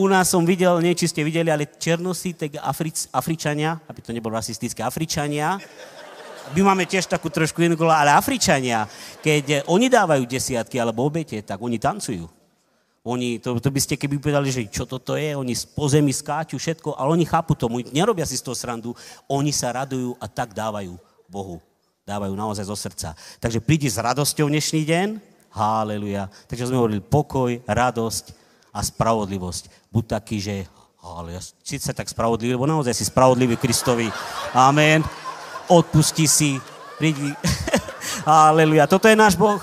[0.00, 4.14] U nás som videl, nie či ste videli, ale černosí, tak Afric, Afričania, aby to
[4.16, 5.60] nebolo rasistické, Afričania,
[6.54, 8.86] my máme tiež takú trošku inú ale Afričania,
[9.18, 12.35] keď eh, oni dávajú desiatky alebo obete, tak oni tancujú.
[13.06, 16.58] Oni, to, to by ste keby povedali, že čo toto je, oni po zemi skáču
[16.58, 18.90] všetko, ale oni chápu tomu, nerobia si z toho srandu,
[19.30, 20.98] oni sa radujú a tak dávajú
[21.30, 21.62] Bohu.
[22.02, 23.14] Dávajú naozaj zo srdca.
[23.38, 25.08] Takže prídi s radosťou dnešný deň,
[25.54, 26.28] Háleluja.
[26.50, 28.34] Takže sme hovorili pokoj, radosť
[28.76, 29.88] a spravodlivosť.
[29.88, 30.54] Buď taký, že
[31.06, 34.10] ale ja síce tak spravodlivý, lebo naozaj si spravodlivý Kristovi.
[34.50, 35.06] Amen
[35.68, 36.58] odpustí si,
[36.98, 37.34] prídi.
[38.26, 38.86] Aleluja.
[38.86, 39.62] Toto je náš Boh.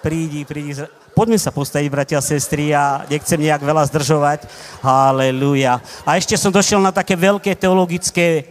[0.00, 0.74] Prídi, prídi.
[1.20, 4.48] Poďme sa postaviť, bratia a sestry, ja nechcem nejak veľa zdržovať.
[4.80, 5.76] Haleluja.
[6.08, 8.48] A ešte som došiel na také veľké teologické,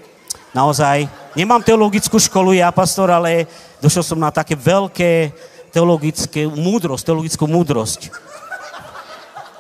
[0.53, 3.49] naozaj, nemám teologickú školu ja, pastor, ale
[3.81, 5.33] došiel som na také veľké
[5.73, 8.13] teologické múdrosť, teologickú múdrosť.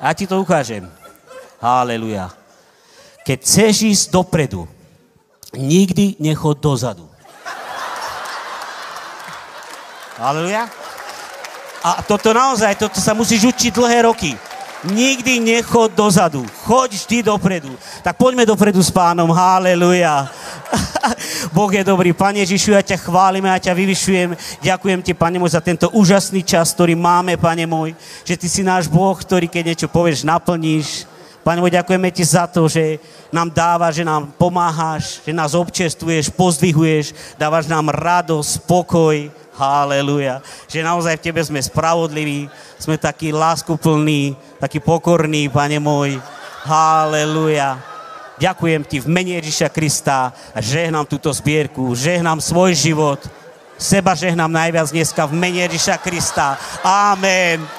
[0.05, 0.85] Ja ti to ukážem.
[1.57, 2.29] Haleluja.
[3.25, 4.69] Keď chceš ísť dopredu,
[5.57, 7.09] nikdy nechod dozadu.
[10.21, 10.69] Aleluja.
[11.79, 14.35] A toto naozaj, toto sa musíš učiť dlhé roky.
[14.79, 16.47] Nikdy nechod dozadu.
[16.63, 17.71] Choď vždy dopredu.
[17.99, 19.27] Tak poďme dopredu s pánom.
[19.27, 20.31] Haleluja.
[21.55, 22.15] Boh je dobrý.
[22.15, 24.39] Pane Ježišu, ja ťa chválim a ťa vyvyšujem.
[24.63, 27.91] Ďakujem ti, Pane môj, za tento úžasný čas, ktorý máme, Pane môj.
[28.23, 31.03] Že ty si náš Boh, ktorý keď niečo povieš, naplníš.
[31.43, 33.03] Pane môj, ďakujeme ti za to, že
[33.35, 39.15] nám dáva, že nám pomáhaš, že nás občestuješ, pozdvihuješ, dávaš nám radosť, spokoj,
[39.59, 40.39] Haleluja.
[40.71, 42.47] Že naozaj v Tebe sme spravodliví,
[42.79, 46.15] sme takí láskuplní, takí pokorní, Pane môj.
[46.63, 47.75] Haleluja.
[48.39, 53.19] Ďakujem Ti v mene Ježiša Krista a žehnám túto zbierku, žehnám svoj život,
[53.75, 56.55] seba žehnám najviac dneska v mene Ježiša Krista.
[56.79, 57.78] Amen.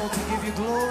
[0.00, 0.89] ponto individual.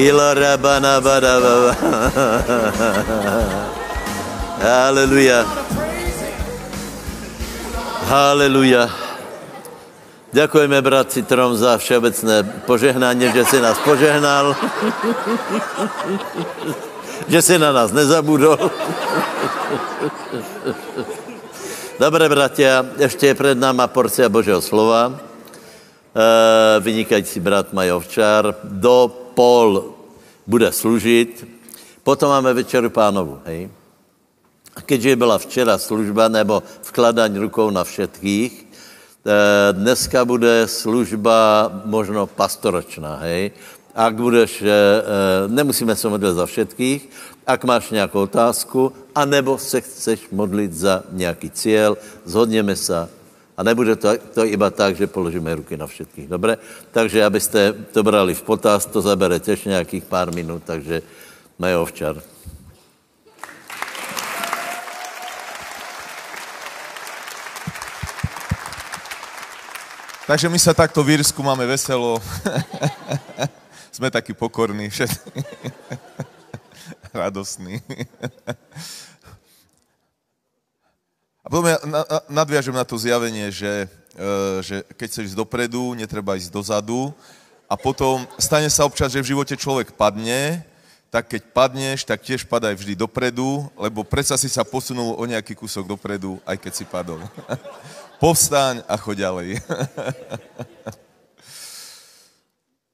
[0.00, 1.72] Kila rabana bada baba.
[4.64, 5.44] Haleluja.
[5.44, 6.40] To praise Him.
[8.08, 8.88] Haleluja.
[10.32, 14.56] Ďakujeme, brat Citrom, za všeobecné požehnanie, že si nás požehnal.
[17.28, 18.56] že si na nás nezabudol.
[22.00, 25.12] Dobre, bratia, ešte je pred náma porcia Božieho slova.
[25.12, 26.24] E,
[26.80, 29.96] vynikající brat Majovčár do pol
[30.44, 31.48] bude služiť.
[32.04, 33.72] Potom máme večeru pánovu, hej?
[34.76, 42.28] A keďže byla včera služba nebo vkladání rukou na všetkých, eh, dneska bude služba možno
[42.28, 43.56] pastoračná, hej.
[43.96, 47.00] Ak budeš, eh, eh, nemusíme se modlit za všetkých,
[47.48, 51.96] ak máš nějakou otázku, anebo se chceš modlit za nějaký cíl,
[52.28, 53.08] zhodněme se
[53.60, 56.56] a nebude to, to iba tak, že položíme ruky na všetkých, dobre?
[56.96, 61.04] Takže abyste to brali v potaz, to zabere tiež nějakých pár minut, takže
[61.60, 62.16] Majo Ovčar.
[70.24, 72.16] Takže my sa takto v Írsku máme veselo.
[74.00, 75.36] Sme takí pokorní, všetci.
[77.12, 77.82] Radostní.
[81.50, 85.98] Potom ja na- na- nadviažem na to zjavenie, že, e, že keď chceš ísť dopredu,
[85.98, 87.10] netreba ísť dozadu.
[87.66, 90.62] A potom stane sa občas, že v živote človek padne,
[91.10, 95.58] tak keď padneš, tak tiež padaj vždy dopredu, lebo predsa si sa posunul o nejaký
[95.58, 97.18] kúsok dopredu, aj keď si padol.
[98.22, 99.48] Povstaň a choď ďalej.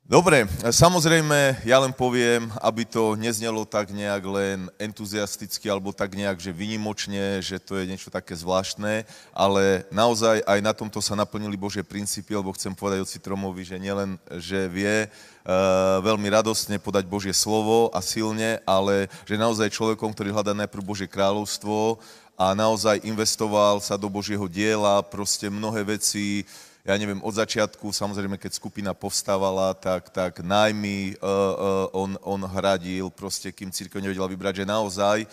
[0.07, 6.39] Dobre, samozrejme, ja len poviem, aby to neznelo tak nejak len entuziasticky alebo tak nejak,
[6.39, 9.03] že vynimočne, že to je niečo také zvláštne,
[9.35, 13.83] ale naozaj aj na tomto sa naplnili Božie princípy, lebo chcem povedať o Citromovi, že
[13.83, 20.15] nielen, že vie uh, veľmi radostne podať Božie slovo a silne, ale že naozaj človekom,
[20.15, 21.99] ktorý hľadá najprv Božie kráľovstvo
[22.39, 26.47] a naozaj investoval sa do Božieho diela, proste mnohé veci,
[26.87, 32.47] ja neviem, od začiatku, samozrejme, keď skupina povstávala, tak, tak najmy uh, uh, on, on
[32.47, 35.27] hradil, proste, kým církev nevedela vybrať, že naozaj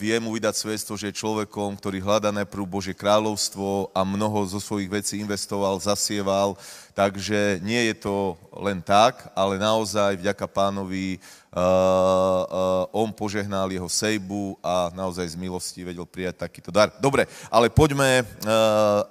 [0.00, 4.56] vie mu vydať svedstvo, že je človekom, ktorý hľadá najprv Božie kráľovstvo a mnoho zo
[4.56, 6.56] svojich vecí investoval, zasieval,
[6.96, 13.92] takže nie je to len tak, ale naozaj vďaka pánovi uh, uh, on požehnal jeho
[13.92, 16.88] sejbu a naozaj z milosti vedel prijať takýto dar.
[16.96, 18.24] Dobre, ale poďme,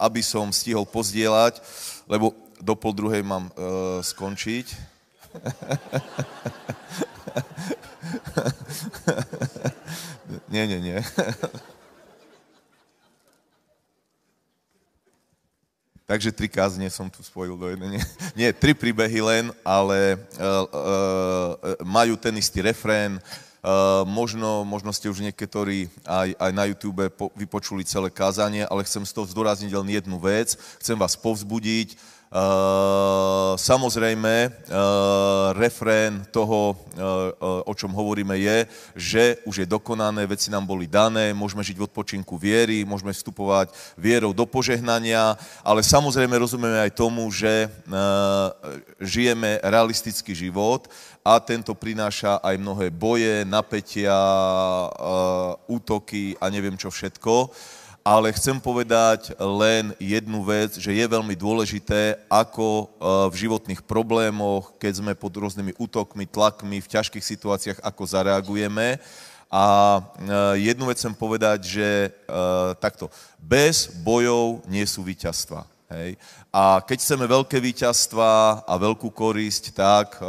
[0.02, 1.62] aby som stihol pozdieľať,
[2.10, 3.54] lebo do pol druhej mám
[4.02, 4.74] skončiť.
[10.50, 10.98] nie, nie, nie.
[16.10, 18.02] Takže tri kázne som tu spojil do jednej.
[18.34, 23.22] Nie, tri príbehy len, ale uh, uh, majú ten istý refrén.
[23.62, 28.88] Uh, možno, možno ste už niektorí aj, aj na YouTube po, vypočuli celé kázanie, ale
[28.90, 30.58] chcem z toho zdôrazniť len jednu vec.
[30.82, 31.94] Chcem vás povzbudiť.
[32.30, 38.58] Uh, samozrejme, uh, refrén toho, uh, o čom hovoríme, je,
[38.94, 43.74] že už je dokonané, veci nám boli dané, môžeme žiť v odpočinku viery, môžeme vstupovať
[43.98, 47.66] vierou do požehnania, ale samozrejme rozumieme aj tomu, že
[49.02, 50.86] žijeme realistický život
[51.26, 54.14] a tento prináša aj mnohé boje, napätia,
[55.66, 57.50] útoky a neviem čo všetko
[58.10, 62.90] ale chcem povedať len jednu vec, že je veľmi dôležité, ako eh,
[63.30, 68.98] v životných problémoch, keď sme pod rôznymi útokmi, tlakmi, v ťažkých situáciách, ako zareagujeme.
[69.54, 69.66] A
[70.02, 75.70] eh, jednu vec chcem povedať, že eh, takto, bez bojov nie sú víťazstva.
[75.90, 76.22] Hej.
[76.54, 80.26] A keď chceme veľké víťazstva a veľkú korisť, tak e,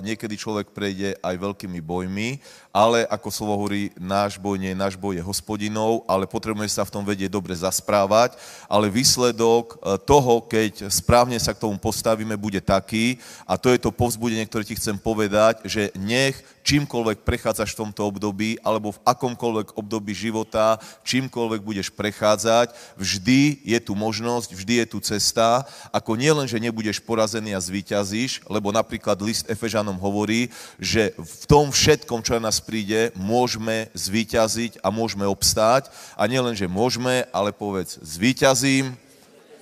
[0.00, 2.40] niekedy človek prejde aj veľkými bojmi,
[2.76, 6.84] ale ako slovo hovorí, náš boj nie je náš boj, je hospodinov, ale potrebujeme sa
[6.84, 8.36] v tom vedieť dobre zasprávať,
[8.68, 13.16] ale výsledok e, toho, keď správne sa k tomu postavíme, bude taký,
[13.48, 18.10] a to je to povzbudenie, ktoré ti chcem povedať, že nech čímkoľvek prechádzaš v tomto
[18.10, 24.86] období, alebo v akomkoľvek období života, čímkoľvek budeš prechádzať, vždy je tu možnosť, vždy je
[24.90, 25.62] tu cesta,
[25.94, 30.50] ako nielen, že nebudeš porazený a zvíťazíš, lebo napríklad list Efežanom hovorí,
[30.82, 35.86] že v tom všetkom, čo nás príde, môžeme zvíťaziť a môžeme obstáť.
[36.18, 38.98] A nielen, že môžeme, ale povedz, zvíťazím,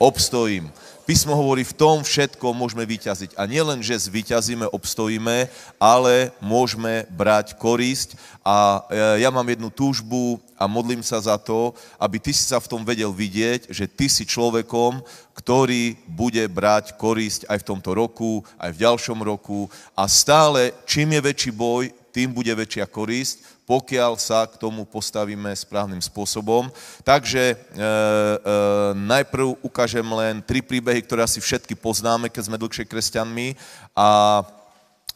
[0.01, 0.73] obstojím.
[1.05, 3.37] Písmo hovorí, v tom všetko môžeme vyťaziť.
[3.37, 8.17] A nielen, že zvyťazíme, obstojíme, ale môžeme brať korisť.
[8.41, 12.57] A e, ja mám jednu túžbu a modlím sa za to, aby ty si sa
[12.57, 15.05] v tom vedel vidieť, že ty si človekom,
[15.37, 19.69] ktorý bude brať korisť aj v tomto roku, aj v ďalšom roku.
[19.93, 25.51] A stále, čím je väčší boj, tým bude väčšia korisť, pokiaľ sa k tomu postavíme
[25.51, 26.71] správnym spôsobom.
[27.03, 27.87] Takže e, e,
[28.95, 33.59] najprv ukážem len tri príbehy, ktoré asi všetky poznáme, keď sme dlhšie kresťanmi
[33.99, 34.41] a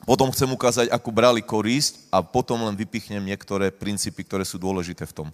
[0.03, 5.07] potom chcem ukázať, ako brali korisť a potom len vypichnem niektoré princípy, ktoré sú dôležité
[5.07, 5.29] v tom.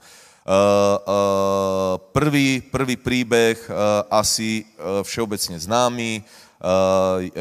[0.45, 4.69] Uh, uh, prvý, prvý príbeh uh, asi
[5.09, 6.21] všeobecne známy,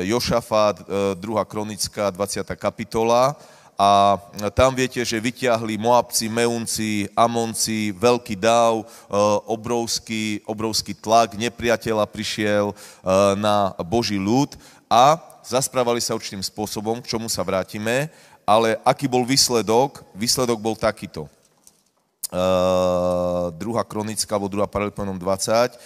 [0.03, 0.83] Jošafát,
[1.15, 2.43] druhá kronická, 20.
[2.59, 3.39] kapitola
[3.83, 4.15] a
[4.55, 8.85] tam viete, že vyťahli Moabci, Meunci, Amonci, veľký dáv, e,
[9.51, 12.75] obrovský, obrovský tlak nepriateľa prišiel e,
[13.35, 14.55] na Boží ľud
[14.87, 18.07] a zasprávali sa určitým spôsobom, k čomu sa vrátime,
[18.47, 19.99] ale aký bol výsledok?
[20.15, 21.27] Výsledok bol takýto.
[22.33, 25.77] Uh, druhá kronická, alebo druhá paralelponom 20,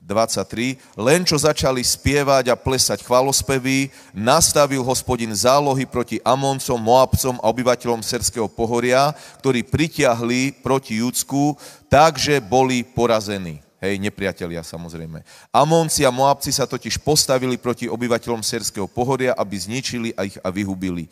[0.00, 1.00] 23.
[1.00, 8.04] Len čo začali spievať a plesať chválospevy, nastavil hospodin zálohy proti Amoncom, Moabcom a obyvateľom
[8.04, 11.56] Serského pohoria, ktorí pritiahli proti Judsku,
[11.88, 13.64] takže boli porazení.
[13.84, 15.20] Hej, nepriatelia samozrejme.
[15.52, 20.48] Amonci a Moabci sa totiž postavili proti obyvateľom Serského pohoria, aby zničili a ich a
[20.48, 21.04] vyhubili.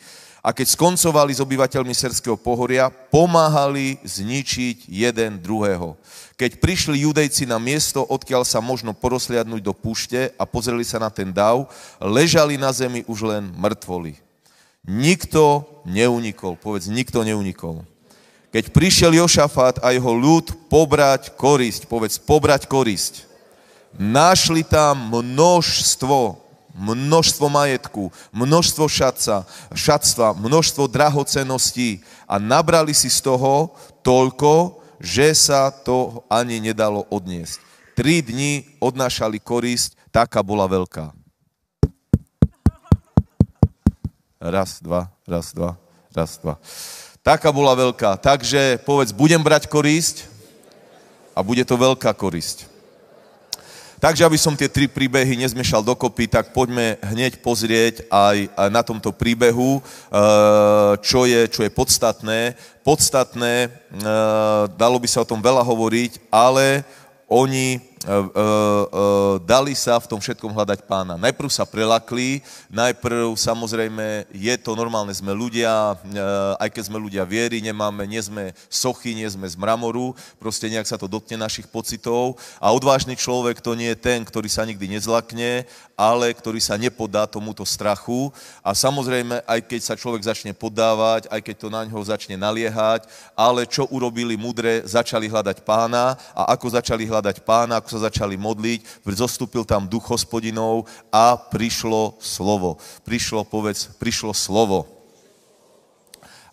[0.43, 5.95] A keď skoncovali s obyvateľmi Serského pohoria, pomáhali zničiť jeden druhého.
[6.35, 11.07] Keď prišli judejci na miesto, odkiaľ sa možno porosliadnúť do púšte a pozreli sa na
[11.07, 14.19] ten dav, ležali na zemi už len mŕtvoli.
[14.83, 17.87] Nikto neunikol, povedz, nikto neunikol.
[18.51, 23.23] Keď prišiel Jošafát a jeho ľud pobrať korisť, povedz, pobrať korisť,
[23.95, 26.42] našli tam množstvo,
[26.73, 35.69] množstvo majetku, množstvo šatca, šatstva, množstvo drahoceností a nabrali si z toho toľko, že sa
[35.69, 37.61] to ani nedalo odniesť.
[37.93, 41.13] Tri dni odnášali korisť, taká bola veľká.
[44.43, 45.79] Raz, dva, raz, dva,
[46.11, 46.59] raz, dva.
[47.23, 48.19] Taká bola veľká.
[48.19, 50.27] Takže povedz, budem brať korisť
[51.31, 52.72] a bude to veľká korisť.
[54.03, 59.15] Takže, aby som tie tri príbehy nezmešal dokopy, tak poďme hneď pozrieť aj na tomto
[59.15, 62.51] príbehu, eh, čo je, čo je podstatné.
[62.83, 66.83] Podstatné, eh, dalo by sa o tom veľa hovoriť, ale
[67.31, 67.79] oni
[69.47, 71.15] dali sa v tom všetkom hľadať pána.
[71.15, 75.95] Najprv sa prelakli, najprv samozrejme je to normálne, sme ľudia,
[76.59, 80.87] aj keď sme ľudia viery, nemáme, nie sme sochy, nie sme z mramoru, proste nejak
[80.87, 82.35] sa to dotkne našich pocitov.
[82.59, 85.63] A odvážny človek to nie je ten, ktorý sa nikdy nezlakne,
[85.95, 88.33] ale ktorý sa nepodá tomuto strachu.
[88.59, 93.05] A samozrejme, aj keď sa človek začne podávať, aj keď to na ňo začne naliehať,
[93.37, 96.17] ale čo urobili mudre, začali hľadať pána.
[96.33, 102.17] A ako začali hľadať pána, ako sa začali modliť, zostúpil tam duch hospodinov a prišlo
[102.17, 102.81] slovo.
[103.05, 104.89] Prišlo, povedz, prišlo slovo.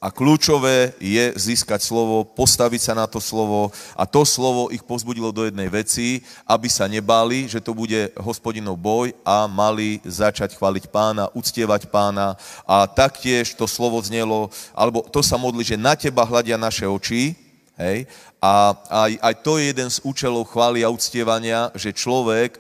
[0.01, 5.28] A kľúčové je získať slovo, postaviť sa na to slovo a to slovo ich pozbudilo
[5.28, 10.88] do jednej veci, aby sa nebáli, že to bude hospodinov boj a mali začať chváliť
[10.88, 12.32] pána, uctievať pána
[12.64, 17.36] a taktiež to slovo znelo, alebo to sa modli, že na teba hľadia naše oči,
[17.76, 18.09] hej,
[18.41, 22.59] a aj, aj to je jeden z účelov chvály a uctievania, že človek e,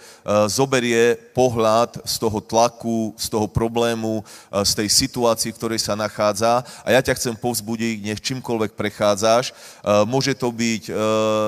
[0.52, 4.24] zoberie pohľad z toho tlaku, z toho problému, e,
[4.60, 6.60] z tej situácii, v ktorej sa nachádza.
[6.84, 9.44] A ja ťa chcem povzbudiť, nech čímkoľvek prechádzaš.
[9.48, 9.52] E,
[10.04, 10.92] môže to byť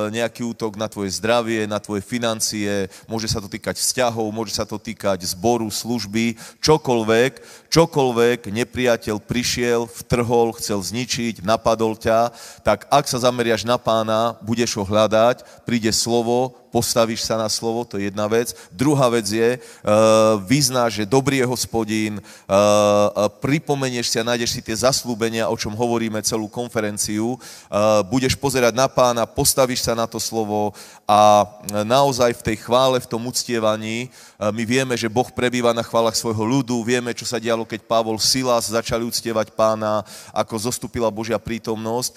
[0.08, 4.64] nejaký útok na tvoje zdravie, na tvoje financie, môže sa to týkať vzťahov, môže sa
[4.64, 7.32] to týkať zboru, služby, čokoľvek,
[7.68, 12.32] čokoľvek nepriateľ prišiel, vtrhol, chcel zničiť, napadol ťa,
[12.64, 17.84] tak ak sa zameriaš na pána, budeš ho hľadať, príde slovo, postavíš sa na slovo,
[17.84, 18.56] to je jedna vec.
[18.72, 24.60] Druhá vec je, uh, vyznáš, že dobrý je hospodín, uh, pripomenieš si a nájdeš si
[24.64, 30.08] tie zaslúbenia, o čom hovoríme celú konferenciu, uh, budeš pozerať na pána, postavíš sa na
[30.08, 30.72] to slovo
[31.04, 31.44] a
[31.84, 34.08] naozaj v tej chvále, v tom uctievaní,
[34.40, 38.16] my vieme, že Boh prebýva na chválach svojho ľudu, vieme, čo sa dialo, keď Pavol
[38.16, 40.00] Silas začali uctievať pána,
[40.32, 42.16] ako zostúpila Božia prítomnosť.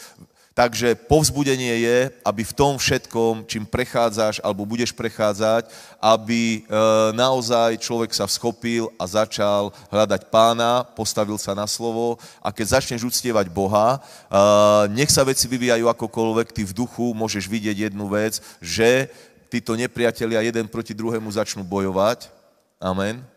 [0.55, 5.67] Takže povzbudenie je, aby v tom všetkom, čím prechádzaš alebo budeš prechádzať,
[5.99, 6.79] aby e,
[7.11, 13.03] naozaj človek sa vschopil a začal hľadať pána, postavil sa na slovo a keď začneš
[13.03, 18.39] uctievať Boha, e, nech sa veci vyvíjajú akokoľvek, ty v duchu môžeš vidieť jednu vec,
[18.63, 19.11] že
[19.51, 22.31] títo nepriatelia jeden proti druhému začnú bojovať.
[22.79, 23.34] Amen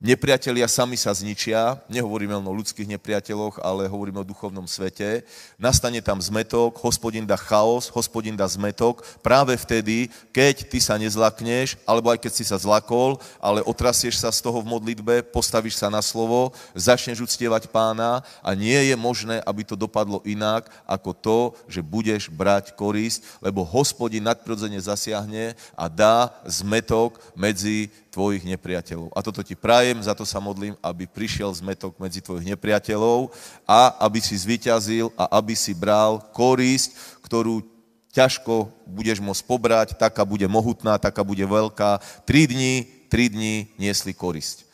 [0.00, 5.28] Nepriatelia sami sa zničia, nehovoríme len o ľudských nepriateľoch, ale hovoríme o duchovnom svete.
[5.60, 11.76] Nastane tam zmetok, hospodin dá chaos, hospodin dá zmetok práve vtedy, keď ty sa nezlakneš,
[11.84, 15.92] alebo aj keď si sa zlakol, ale otrasieš sa z toho v modlitbe, postavíš sa
[15.92, 21.38] na slovo, začneš uctievať pána a nie je možné, aby to dopadlo inak, ako to,
[21.68, 29.14] že budeš brať korisť, lebo hospodin nadprirodzene zasiahne a dá zmetok medzi tvojich nepriateľov.
[29.14, 33.30] A toto ti prajem, za to sa modlím, aby prišiel zmetok medzi tvojich nepriateľov
[33.64, 37.62] a aby si zvyťazil a aby si bral korisť, ktorú
[38.10, 42.02] ťažko budeš môcť pobrať, taká bude mohutná, taká bude veľká.
[42.26, 44.62] Tri dní, tri dní niesli korisť.
[44.62, 44.64] E,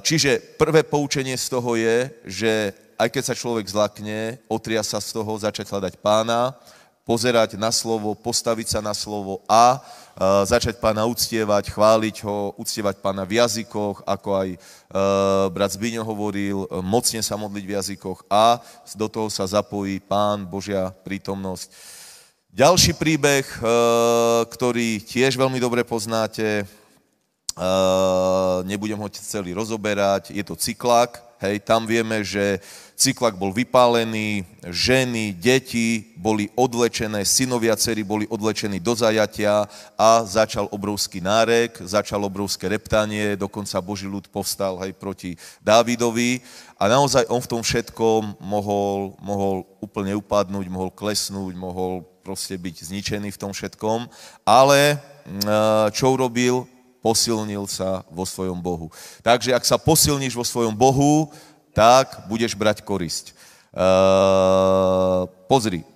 [0.00, 2.52] čiže prvé poučenie z toho je, že
[2.98, 6.56] aj keď sa človek zlakne, otria sa z toho, začať hľadať pána,
[7.08, 9.80] pozerať na slovo, postaviť sa na slovo a
[10.44, 14.48] začať pána uctievať, chváliť ho, uctievať pána v jazykoch, ako aj
[15.54, 18.58] brat Zbyňo hovoril, mocne sa modliť v jazykoch a
[18.98, 21.70] do toho sa zapojí pán, Božia prítomnosť.
[22.50, 23.46] Ďalší príbeh,
[24.50, 26.66] ktorý tiež veľmi dobre poznáte,
[28.66, 31.14] nebudem ho celý rozoberať, je to cyklák,
[31.46, 32.58] hej, tam vieme, že
[32.98, 34.42] Cyklak bol vypálený,
[34.74, 42.18] ženy, deti boli odlečené, synovia cery boli odlečení do zajatia a začal obrovský nárek, začal
[42.26, 46.42] obrovské reptanie, dokonca Boží ľud povstal aj proti Dávidovi
[46.74, 52.82] a naozaj on v tom všetkom mohol, mohol úplne upadnúť, mohol klesnúť, mohol proste byť
[52.90, 54.10] zničený v tom všetkom,
[54.42, 54.98] ale
[55.94, 56.66] čo urobil?
[56.98, 58.90] Posilnil sa vo svojom Bohu.
[59.22, 61.30] Takže ak sa posilníš vo svojom Bohu,
[61.78, 63.38] tak budeš brať korisť.
[63.70, 65.86] Uh, pozri,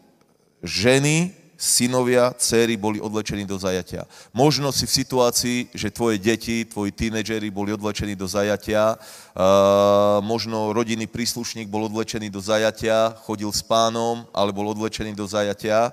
[0.62, 4.06] ženy, synovia, céry boli odlečení do zajatia.
[4.30, 10.70] Možno si v situácii, že tvoje deti, tvoji tínedžeri boli odlečení do zajatia, uh, možno
[10.70, 15.90] rodinný príslušník bol odlečený do zajatia, chodil s pánom, ale bol odlečený do zajatia.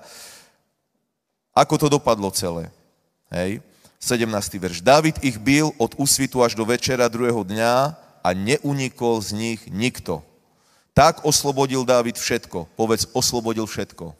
[1.50, 2.70] Ako to dopadlo celé?
[3.34, 3.58] Hej.
[3.98, 4.22] 17.
[4.54, 4.78] verš.
[4.86, 10.24] David ich bil od úsvitu až do večera druhého dňa a neunikol z nich nikto.
[10.94, 12.68] Tak oslobodil Dávid všetko.
[12.76, 14.12] Povedz, oslobodil všetko.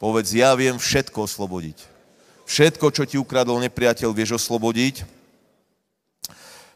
[0.00, 1.78] Povedz, ja viem všetko oslobodiť.
[2.48, 5.06] Všetko, čo ti ukradol nepriateľ, vieš oslobodiť.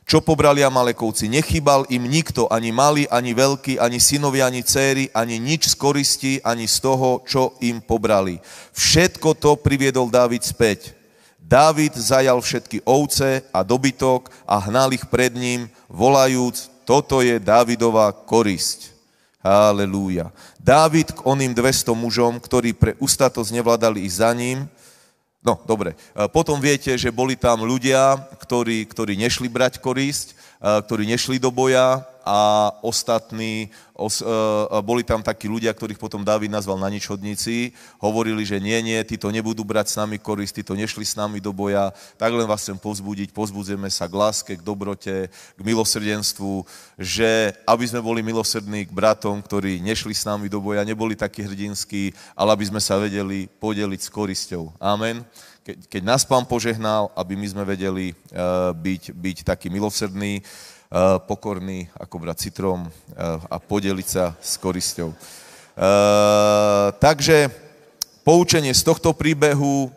[0.04, 1.32] Čo pobrali Amalekovci?
[1.32, 6.32] Nechybal im nikto, ani malý, ani veľký, ani synovia, ani céry, ani nič z koristi,
[6.44, 8.36] ani z toho, čo im pobrali.
[8.76, 10.92] Všetko to priviedol Dávid späť.
[11.44, 18.16] Dávid zajal všetky ovce a dobytok a hnal ich pred ním, volajúc, toto je Dávidová
[18.16, 18.96] korisť.
[19.44, 20.32] Halelúja.
[20.56, 24.64] Dávid k oným 200 mužom, ktorí pre ústatosť nevládali ísť za ním,
[25.44, 25.92] No, dobre.
[26.32, 30.32] Potom viete, že boli tam ľudia, ktorí, ktorí nešli brať korisť,
[30.64, 36.48] ktorí nešli do boja, a ostatní, os, uh, boli tam takí ľudia, ktorých potom Dávid
[36.48, 41.04] nazval na ničodníci, hovorili, že nie, nie, títo nebudú brať s nami korist, títo nešli
[41.04, 45.28] s nami do boja, tak len vás chcem povzbudiť, pozbudzujeme sa k láske, k dobrote,
[45.28, 46.64] k milosrdenstvu,
[46.96, 51.44] že aby sme boli milosrdní k bratom, ktorí nešli s nami do boja, neboli takí
[51.44, 54.80] hrdinskí, ale aby sme sa vedeli podeliť s korisťou.
[54.80, 55.20] Amen
[55.64, 60.44] keď, keď nás pán požehnal, aby my sme vedeli uh, byť, byť takí milosrdní,
[60.94, 62.92] Eh, pokorný ako brat citrom eh,
[63.50, 65.10] a podeliť sa s korisťou.
[65.10, 67.50] Eh, takže
[68.22, 69.90] poučenie z tohto príbehu,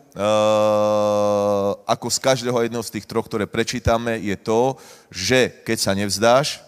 [1.86, 4.74] ako z každého jedného z tých troch, ktoré prečítame, je to,
[5.06, 6.58] že keď sa nevzdáš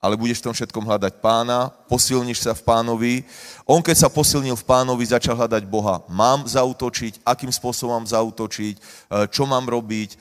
[0.00, 3.14] ale budeš v tom všetkom hľadať pána, posilníš sa v pánovi.
[3.68, 6.00] On, keď sa posilnil v pánovi, začal hľadať Boha.
[6.08, 8.82] Mám zautočiť, akým spôsobom mám zautočiť, e,
[9.28, 10.18] čo mám robiť, e,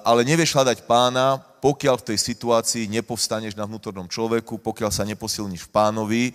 [0.00, 5.68] ale nevieš hľadať pána, pokiaľ v tej situácii nepovstaneš na vnútornom človeku, pokiaľ sa neposilníš
[5.68, 6.24] v pánovi.
[6.26, 6.32] E,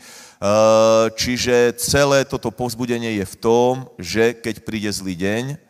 [1.17, 5.66] čiže celé toto povzbudenie je v tom, že keď príde zlý deň,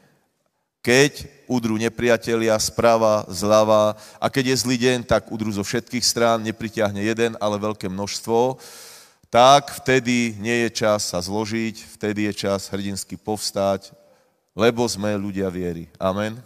[0.88, 6.40] keď udrú nepriatelia sprava, zľava a keď je zlý deň, tak udrú zo všetkých strán,
[6.40, 8.56] nepritiahne jeden, ale veľké množstvo,
[9.28, 13.92] tak vtedy nie je čas sa zložiť, vtedy je čas hrdinsky povstať,
[14.56, 15.92] lebo sme ľudia viery.
[16.00, 16.40] Amen.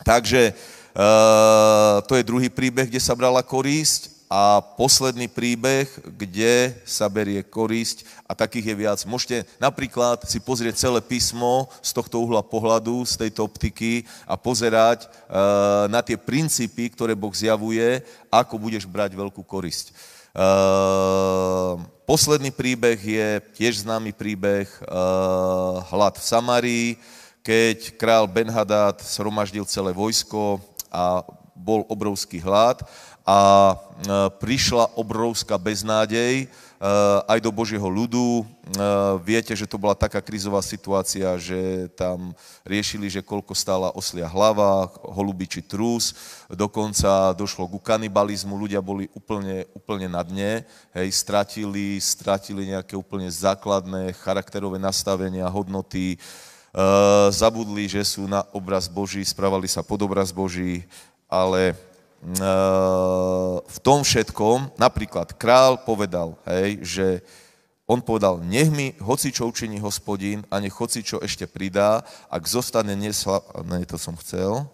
[0.00, 0.56] Takže
[0.96, 4.08] uh, to je druhý príbeh, kde sa brala korísť.
[4.34, 8.98] A posledný príbeh, kde sa berie korisť a takých je viac.
[9.06, 15.06] Môžete napríklad si pozrieť celé písmo z tohto uhla pohľadu, z tejto optiky a pozerať
[15.06, 19.94] uh, na tie princípy, ktoré Boh zjavuje, ako budeš brať veľkú korisť.
[20.34, 26.88] Uh, posledný príbeh je tiež známy príbeh uh, hlad v Samarii,
[27.38, 30.58] keď král Benhadad sromaždil celé vojsko
[30.90, 31.22] a
[31.54, 32.82] bol obrovský hlad
[33.24, 33.76] a e,
[34.36, 36.46] prišla obrovská beznádej e,
[37.24, 38.44] aj do Božieho ľudu.
[38.44, 38.44] E,
[39.24, 42.36] viete, že to bola taká krizová situácia, že tam
[42.68, 46.12] riešili, že koľko stála oslia hlava, holubiči trús,
[46.52, 50.60] dokonca došlo ku kanibalizmu, ľudia boli úplne, úplne na dne,
[50.92, 56.20] hej, stratili, stratili nejaké úplne základné charakterové nastavenia, hodnoty,
[57.30, 60.82] zabudli, že sú na obraz Boží, správali sa pod obraz Boží,
[61.30, 61.78] ale
[63.64, 67.06] v tom všetkom, napríklad král povedal, hej, že
[67.84, 72.00] on povedal, nech mi hoci čo učiní hospodín a nech hoci čo ešte pridá,
[72.32, 73.44] ak zostane nesla...
[73.68, 74.64] Ne, to som chcel.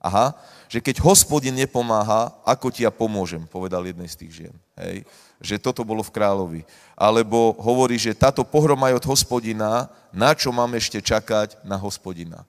[0.00, 0.32] Aha,
[0.70, 4.54] že keď hospodin nepomáha, ako ti ja pomôžem, povedal jednej z tých žien.
[4.78, 5.04] Hej.
[5.42, 6.62] Že toto bolo v kráľovi.
[6.94, 12.46] Alebo hovorí, že táto pohroma je od hospodina, na čo mám ešte čakať na hospodina.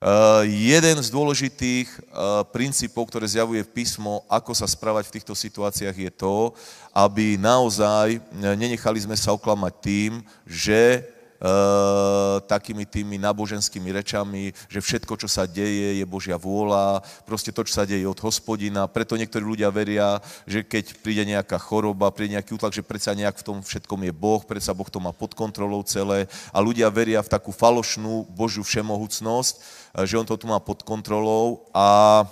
[0.00, 5.92] Uh, jeden z dôležitých uh, princípov, ktoré zjavuje písmo, ako sa správať v týchto situáciách,
[5.92, 6.56] je to,
[6.96, 11.19] aby naozaj nenechali sme sa oklamať tým, že Eh,
[12.44, 17.80] takými tými náboženskými rečami, že všetko, čo sa deje, je Božia vôľa, proste to, čo
[17.80, 18.84] sa deje od hospodina.
[18.84, 23.40] Preto niektorí ľudia veria, že keď príde nejaká choroba, príde nejaký útlak, že predsa nejak
[23.40, 26.28] v tom všetkom je Boh, predsa Boh to má pod kontrolou celé.
[26.52, 30.84] A ľudia veria v takú falošnú Božiu všemohúcnosť, eh, že on to tu má pod
[30.84, 32.24] kontrolou a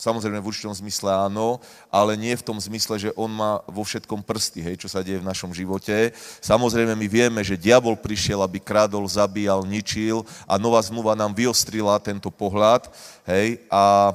[0.00, 1.60] samozrejme v určitom zmysle áno,
[1.92, 5.20] ale nie v tom zmysle, že on má vo všetkom prsty, hej, čo sa deje
[5.20, 6.10] v našom živote.
[6.40, 12.00] Samozrejme my vieme, že diabol prišiel, aby krádol, zabíjal, ničil a nová zmluva nám vyostrila
[12.00, 12.88] tento pohľad,
[13.28, 14.14] hej, a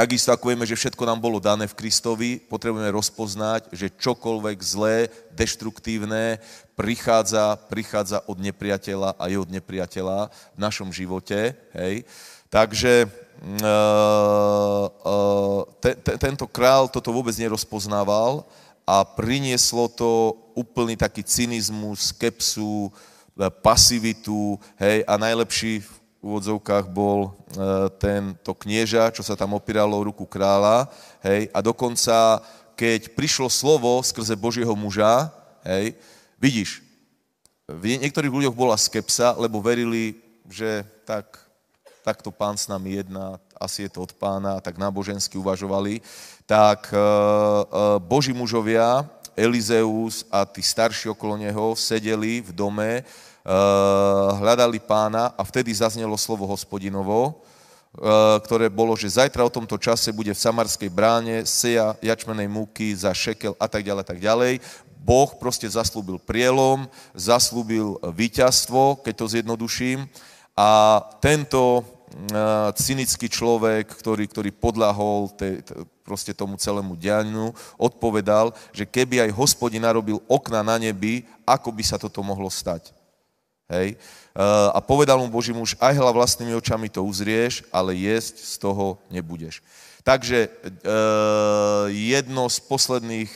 [0.00, 5.12] Takisto ako vieme, že všetko nám bolo dané v Kristovi, potrebujeme rozpoznať, že čokoľvek zlé,
[5.36, 6.40] deštruktívne
[6.72, 11.52] prichádza, prichádza od nepriateľa a je od nepriateľa v našom živote.
[11.76, 12.08] Hej.
[12.48, 18.44] Takže Eh, eh, te, te, tento král toto vôbec nerozpoznával
[18.84, 22.92] a prinieslo to úplný taký cynizmus, skepsu,
[23.40, 27.32] eh, pasivitu, hej, a najlepší v úvodzovkách bol
[27.96, 30.86] tento knieža, čo sa tam opíralo o ruku kráľa,
[31.24, 32.44] hej, a dokonca,
[32.76, 35.32] keď prišlo slovo skrze Božieho muža,
[35.64, 35.96] hej,
[36.36, 36.84] vidíš,
[37.70, 40.18] v niektorých ľuďoch bola skepsa, lebo verili,
[40.50, 41.50] že tak
[42.02, 46.00] takto pán s nami jedná, asi je to od pána, tak nábožensky uvažovali,
[46.48, 47.02] tak e, e,
[48.00, 49.04] boží mužovia,
[49.36, 53.02] Elizeus a tí starší okolo neho sedeli v dome, e,
[54.40, 57.40] hľadali pána a vtedy zaznelo slovo hospodinovo,
[58.46, 63.10] ktoré bolo, že zajtra o tomto čase bude v samarskej bráne seja jačmenej múky za
[63.10, 64.62] šekel a tak ďalej, tak ďalej.
[65.00, 66.86] Boh proste zaslúbil prielom,
[67.16, 70.06] zaslúbil víťazstvo, keď to zjednoduším,
[70.54, 71.82] a tento
[72.74, 75.72] cynický človek, ktorý, ktorý podľahol te, te,
[76.02, 81.82] proste tomu celému dianiu, odpovedal, že keby aj hospodin narobil okna na nebi, ako by
[81.86, 82.90] sa toto mohlo stať.
[83.70, 83.94] Hej.
[84.74, 88.98] A povedal mu Boží muž, aj hla vlastnými očami to uzrieš, ale jesť z toho
[89.10, 89.62] nebudeš.
[90.02, 90.50] Takže
[91.94, 93.30] jedno z posledných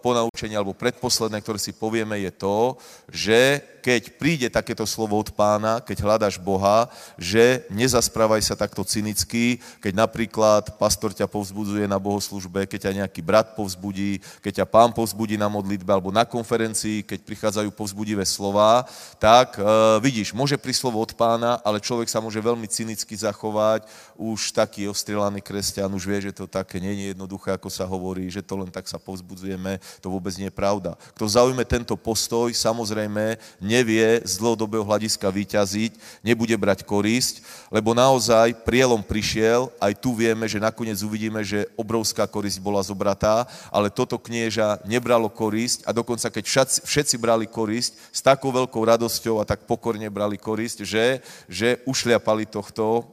[0.00, 2.80] ponaučenia, alebo predposledné, ktoré si povieme, je to,
[3.12, 9.62] že keď príde takéto slovo od pána, keď hľadaš Boha, že nezasprávaj sa takto cynicky,
[9.78, 14.90] keď napríklad pastor ťa povzbudzuje na bohoslužbe, keď ťa nejaký brat povzbudí, keď ťa pán
[14.90, 18.82] povzbudí na modlitbe alebo na konferencii, keď prichádzajú povzbudivé slova,
[19.22, 19.62] tak e,
[20.02, 23.86] vidíš, môže prísť slovo od pána, ale človek sa môže veľmi cynicky zachovať,
[24.18, 28.26] už taký ostrelaný kresťan, už vie, že to také nie je jednoduché, ako sa hovorí,
[28.34, 30.98] že to len tak sa povzbudzujeme, to vôbec nie je pravda.
[31.14, 33.38] Kto zaujme tento postoj, samozrejme
[33.76, 40.48] nevie z dlhodobého hľadiska vyťaziť, nebude brať korisť, lebo naozaj prielom prišiel, aj tu vieme,
[40.48, 46.32] že nakoniec uvidíme, že obrovská korisť bola zobratá, ale toto knieža nebralo korisť a dokonca
[46.32, 51.20] keď všetci, všetci brali korisť, s takou veľkou radosťou a tak pokorne brali korisť, že,
[51.46, 53.04] že ušliapali tohto e,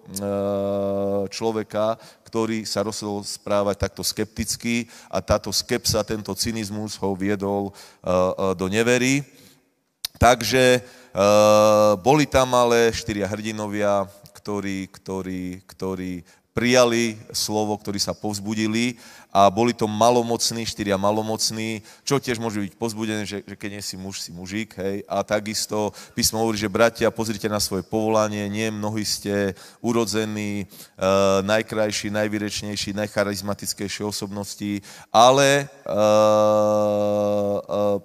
[1.28, 2.00] človeka,
[2.34, 8.14] ktorý sa rozhodol správať takto skepticky a táto skepsa, tento cynizmus ho viedol e, e,
[8.58, 9.43] do nevery.
[10.18, 10.82] Takže
[12.00, 16.24] boli tam ale štyria hrdinovia, ktorí, ktorí, ktorí
[16.54, 18.96] prijali slovo, ktorí sa povzbudili
[19.34, 23.84] a boli to malomocní, štyria malomocní, čo tiež môže byť pozbudené, že, že keď nie
[23.84, 25.02] si muž, si mužík, hej.
[25.10, 31.06] A takisto písmo hovorí, že bratia, pozrite na svoje povolanie, nie mnohí ste urodzení, e,
[31.42, 35.98] najkrajší, najvyrečnejší, najcharizmatickejšie osobnosti, ale e, e,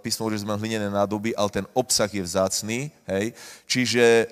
[0.00, 3.36] písmo hovorí, že sme hlinené nádoby, ale ten obsah je vzácný, hej.
[3.68, 4.26] Čiže e,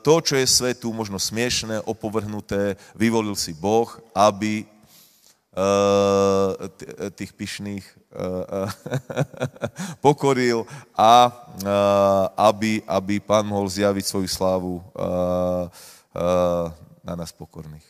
[0.00, 4.64] to, čo je svetu možno smiešné, opovrhnuté, vyvolil si Boh, aby
[5.58, 8.70] Eh, tých pyšných eh,
[10.04, 10.62] pokoril
[10.94, 14.78] a eh, aby, aby pán mohol zjaviť svoju slávu
[17.02, 17.82] na nás pokorných.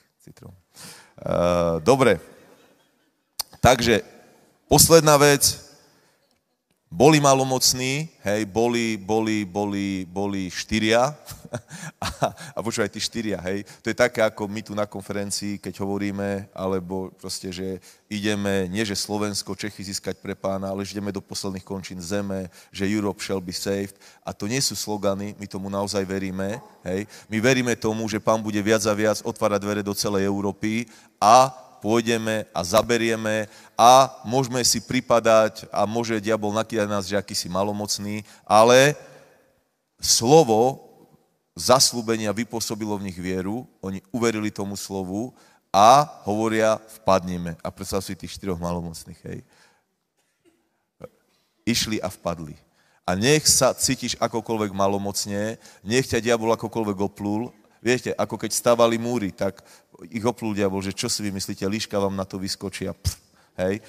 [1.80, 2.20] Dobre.
[3.58, 4.04] Takže
[4.68, 5.67] posledná vec,
[6.88, 11.12] boli malomocní, hej, boli, boli, boli, boli štyria.
[11.98, 12.08] A,
[12.52, 16.44] a počúvaj, tí štyria, hej, to je také ako my tu na konferencii, keď hovoríme,
[16.52, 21.24] alebo proste, že ideme, nie že Slovensko, Čechy získať pre pána, ale že ideme do
[21.24, 23.96] posledných končín zeme, že Europe shall be saved.
[24.20, 28.44] A to nie sú slogany, my tomu naozaj veríme, hej, my veríme tomu, že pán
[28.44, 30.84] bude viac a viac otvárať dvere do celej Európy
[31.16, 31.48] a
[31.78, 33.46] pôjdeme a zaberieme
[33.78, 38.98] a môžeme si pripadať a môže diabol nakýdať nás, že aký si malomocný, ale
[40.02, 40.88] slovo
[41.58, 45.34] zaslúbenia vypôsobilo v nich vieru, oni uverili tomu slovu
[45.74, 47.58] a hovoria, vpadneme.
[47.60, 49.38] A predstav si tých štyroch malomocných, hej.
[51.66, 52.56] Išli a vpadli.
[53.04, 58.98] A nech sa cítiš akokoľvek malomocne, nech ťa diabol akokoľvek oplul, Viete, ako keď stavali
[58.98, 59.62] múry, tak
[60.10, 62.90] ich oplul diabol, že čo si vymyslíte, líška vám na to vyskočí
[63.58, 63.74] hej.
[63.78, 63.82] E,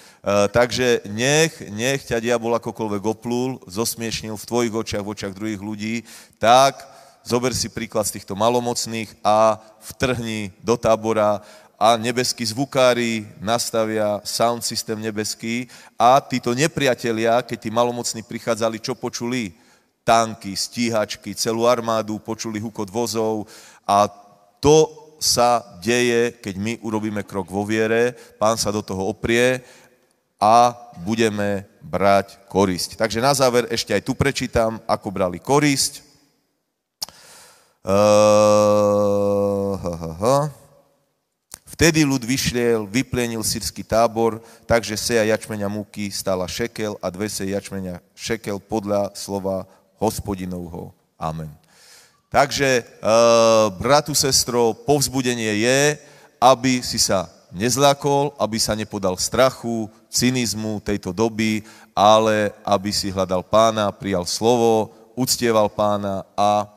[0.50, 5.96] takže nech, nech ťa diabol akokoľvek oplul, zosmiešnil v tvojich očiach, v očiach druhých ľudí,
[6.42, 6.82] tak
[7.22, 11.46] zober si príklad z týchto malomocných a vtrhni do tábora
[11.80, 18.98] a nebeskí zvukári nastavia sound systém nebeský a títo nepriatelia, keď tí malomocní prichádzali, čo
[19.00, 19.56] počuli?
[20.04, 23.46] Tanky, stíhačky, celú armádu, počuli hukot vozov
[23.90, 24.06] a
[24.62, 29.66] to sa deje, keď my urobíme krok vo viere, pán sa do toho oprie
[30.38, 30.72] a
[31.02, 32.96] budeme brať korisť.
[32.96, 36.06] Takže na záver ešte aj tu prečítam, ako brali korisť.
[41.66, 47.60] Vtedy ľud vyšliel, vyplenil sírsky tábor, takže seja jačmenia múky stala šekel a dve seja
[47.60, 49.68] jačmenia šekel podľa slova
[50.00, 50.96] hospodinovho.
[51.20, 51.52] Amen.
[52.30, 55.98] Takže, uh, bratu, sestro, povzbudenie je,
[56.38, 61.66] aby si sa nezlakol, aby sa nepodal strachu, cynizmu tejto doby,
[61.98, 66.70] ale aby si hľadal pána, prijal slovo, uctieval pána a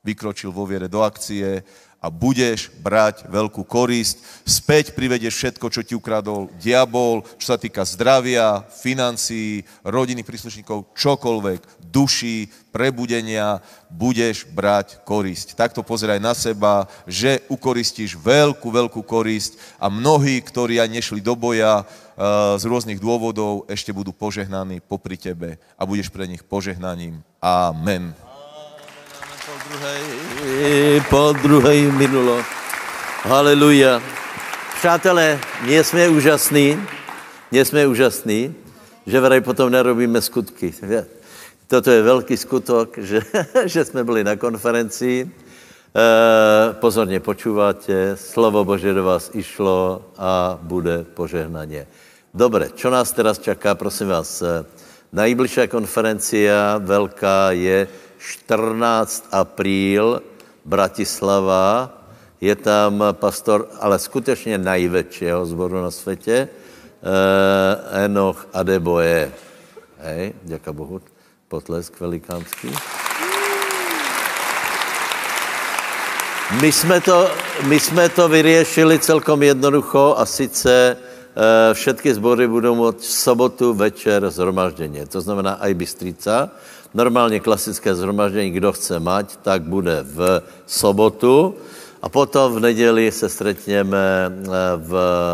[0.00, 1.60] vykročil vo viere do akcie
[2.04, 4.44] a budeš brať veľkú korisť.
[4.44, 11.88] Späť privedieš všetko, čo ti ukradol diabol, čo sa týka zdravia, financií, rodiny príslušníkov, čokoľvek,
[11.88, 15.56] duší, prebudenia, budeš brať korisť.
[15.56, 21.32] Takto pozeraj na seba, že ukoristíš veľkú, veľkú korisť a mnohí, ktorí aj nešli do
[21.32, 21.84] boja e,
[22.60, 27.24] z rôznych dôvodov, ešte budú požehnaní popri tebe a budeš pre nich požehnaním.
[27.40, 28.23] Amen
[29.74, 32.38] druhej, po druhej minulo.
[33.26, 34.02] Haleluja.
[34.78, 36.78] Přátelé, nie jsme úžasní,
[37.52, 38.54] nie jsme úžasní,
[39.06, 40.74] že vraj potom nerobíme skutky.
[41.66, 43.20] Toto je velký skutok, že,
[43.64, 45.26] že jsme byli na konferenci.
[45.26, 45.30] E,
[46.72, 51.86] pozorně počúváte, slovo Bože do vás išlo a bude požehnaně.
[52.34, 54.66] Dobre, čo nás teraz čaká, prosím vás, e,
[55.14, 57.86] najbližšia konferencia veľká je
[58.24, 60.22] 14 apríl,
[60.64, 61.92] Bratislava,
[62.40, 69.32] je tam pastor, ale skutečně největšího zboru na světě, eh, Enoch Adeboje.
[69.98, 71.00] Hej, děka Bohu,
[71.48, 72.72] potlesk velikánský.
[76.60, 77.30] My jsme, to,
[77.66, 83.74] my jsme to vyriešili celkom jednoducho a sice e, všetky sbory budou moct v sobotu
[83.74, 85.06] večer zhromažděně.
[85.06, 86.50] To znamená aj Bystrica.
[86.94, 91.54] Normálně klasické zhromaždění, kdo chce mať, tak bude v sobotu.
[92.02, 94.30] A potom v neděli se stretneme e,
[94.76, 94.92] v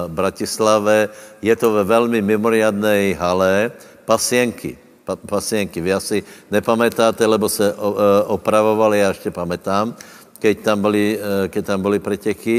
[0.08, 1.08] Bratislave.
[1.42, 3.72] Je to ve velmi mimoriadnej hale
[4.04, 4.78] Pasienky.
[5.04, 5.80] Pa, pasienky.
[5.80, 9.94] Vy asi nepamätáte, lebo se o, e, opravovali, já ještě pamätám
[10.40, 12.58] keď tam byly, eh, keď tam byly preteky.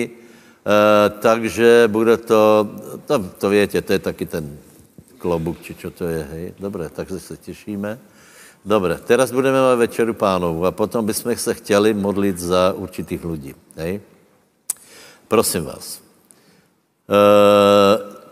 [0.61, 2.69] Eh, takže bude to,
[3.09, 4.45] to, to viete, to je taky ten
[5.17, 6.45] klobuk, či čo to je, hej.
[6.61, 7.97] Dobre, takže se těšíme.
[8.61, 13.53] Dobre, teraz budeme mať večeru pánovu a potom bychom se chtěli modlit za určitých lidí,
[13.75, 14.01] hej.
[15.27, 15.97] Prosím vás.
[17.09, 17.17] E,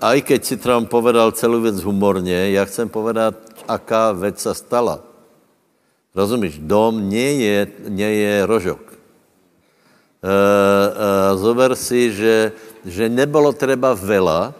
[0.01, 3.35] aj keď si Trump povedal celou věc humorně, já chcem povedat,
[3.67, 5.01] aká věc sa stala.
[6.15, 7.57] Rozumíš, dom nie je,
[7.89, 8.89] nie je rožok.
[10.19, 12.51] Eh, eh, zober si, že,
[12.83, 14.53] že nebolo treba veľa.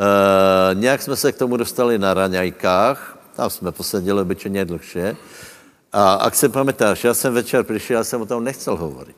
[0.00, 5.16] Uh, nějak jsme se k tomu dostali na raňajkách, tam jsme posedili obyčejně dlhšie.
[5.92, 9.16] A ak se pamätáš, já jsem večer přišel, já jsem o tom nechcel hovoriť.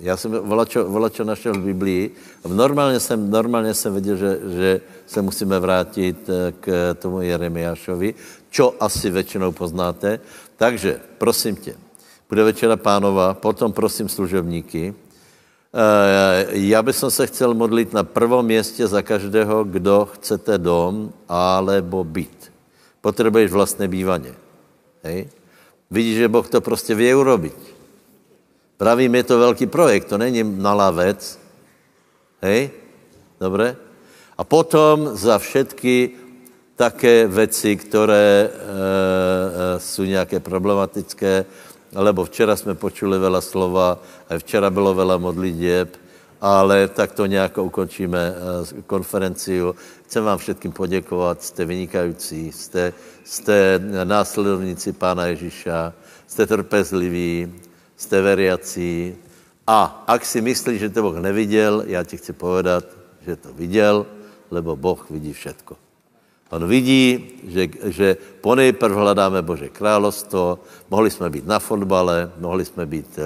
[0.00, 2.14] Já jsem volačo, volačo našel v Biblii.
[2.48, 6.30] Normálně jsem, normálně jsem věděl, že, že se musíme vrátit
[6.60, 8.14] k tomu Jeremiášovi,
[8.50, 10.20] čo asi většinou poznáte.
[10.56, 11.76] Takže, prosím tě,
[12.28, 14.94] bude večera pánova, potom prosím služebníky.
[15.74, 22.04] Eh, já bych se chtěl modlit na prvom městě za každého, kdo chcete dom alebo
[22.04, 22.49] byt.
[23.00, 24.34] Potřebuješ vlastné bývaně.
[25.02, 25.28] Hej?
[25.90, 27.56] Vidíš, že Boh to prostě vie urobiť.
[28.76, 31.38] Pravím, je to velký projekt, to není malá věc.
[32.42, 32.70] Hej?
[33.40, 33.76] Dobre?
[34.38, 36.10] A potom za všetky
[36.76, 41.44] také věci, které e, e, jsou nějaké problematické,
[41.92, 44.00] lebo včera jsme počuli veľa slova,
[44.30, 45.92] aj včera bylo veľa modlitieb,
[46.40, 49.74] ale tak to nějak ukončíme eh, konferenciu.
[50.04, 52.92] Chcem vám všetkým poděkovat, jste vynikající, jste,
[53.24, 55.92] jste následovníci Pána Ježíša,
[56.26, 57.52] jste trpezliví,
[57.96, 59.14] jste veriací.
[59.66, 62.84] A ak si myslíš, že to Boh neviděl, já ti chci povedat,
[63.20, 64.06] že to viděl,
[64.50, 65.76] lebo Boh vidí všetko.
[66.50, 68.08] On vidí, že, že
[68.42, 70.58] ponejprv hledáme Bože královstvo,
[70.90, 73.18] mohli jsme být na fotbale, mohli jsme být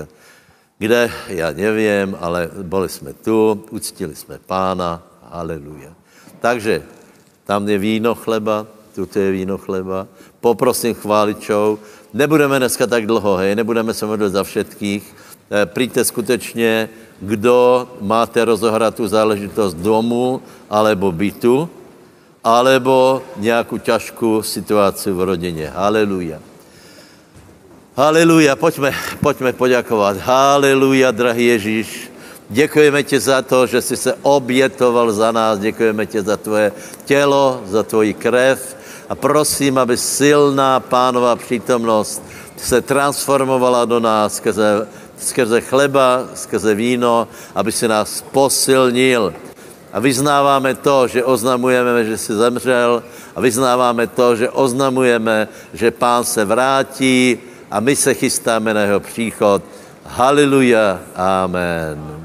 [0.85, 5.01] kde, já nevím, ale byli jsme tu, uctili jsme pána,
[5.33, 5.97] aleluja.
[6.41, 6.83] Takže
[7.49, 10.07] tam je víno chleba, tu je víno chleba,
[10.41, 11.79] poprosím chváličou,
[12.13, 15.05] nebudeme dneska tak dlouho, hej, nebudeme se modlit za všetkých,
[15.51, 16.89] eh, přijďte skutečně,
[17.21, 21.65] kdo máte rozohrát tu záležitost domu alebo bytu,
[22.45, 25.73] alebo nějakou ťažkou situaci v rodině.
[25.73, 26.54] Haleluja.
[27.97, 28.91] Haleluja, pojďme,
[29.23, 30.17] pojďme poděkovat.
[30.17, 32.11] Haleluja, drahý Ježíš.
[32.51, 35.59] Děkujeme ti za to, že jsi se obětoval za nás.
[35.59, 36.73] Děkujeme ti za tvoje
[37.05, 38.77] tělo, za tvoji krev.
[39.09, 42.23] A prosím, aby silná pánová přítomnost
[42.57, 44.89] se transformovala do nás skrze,
[45.19, 49.35] skrze chleba, skrze víno, aby si nás posilnil
[49.93, 53.03] a vyznáváme to, že oznamujeme, že jsi zemřel
[53.37, 57.39] a vyznáváme to, že oznamujeme, že pán se vrátí
[57.71, 59.63] a my se chystáme na jeho příchod.
[60.05, 61.01] Haleluja.
[61.17, 62.25] Amen.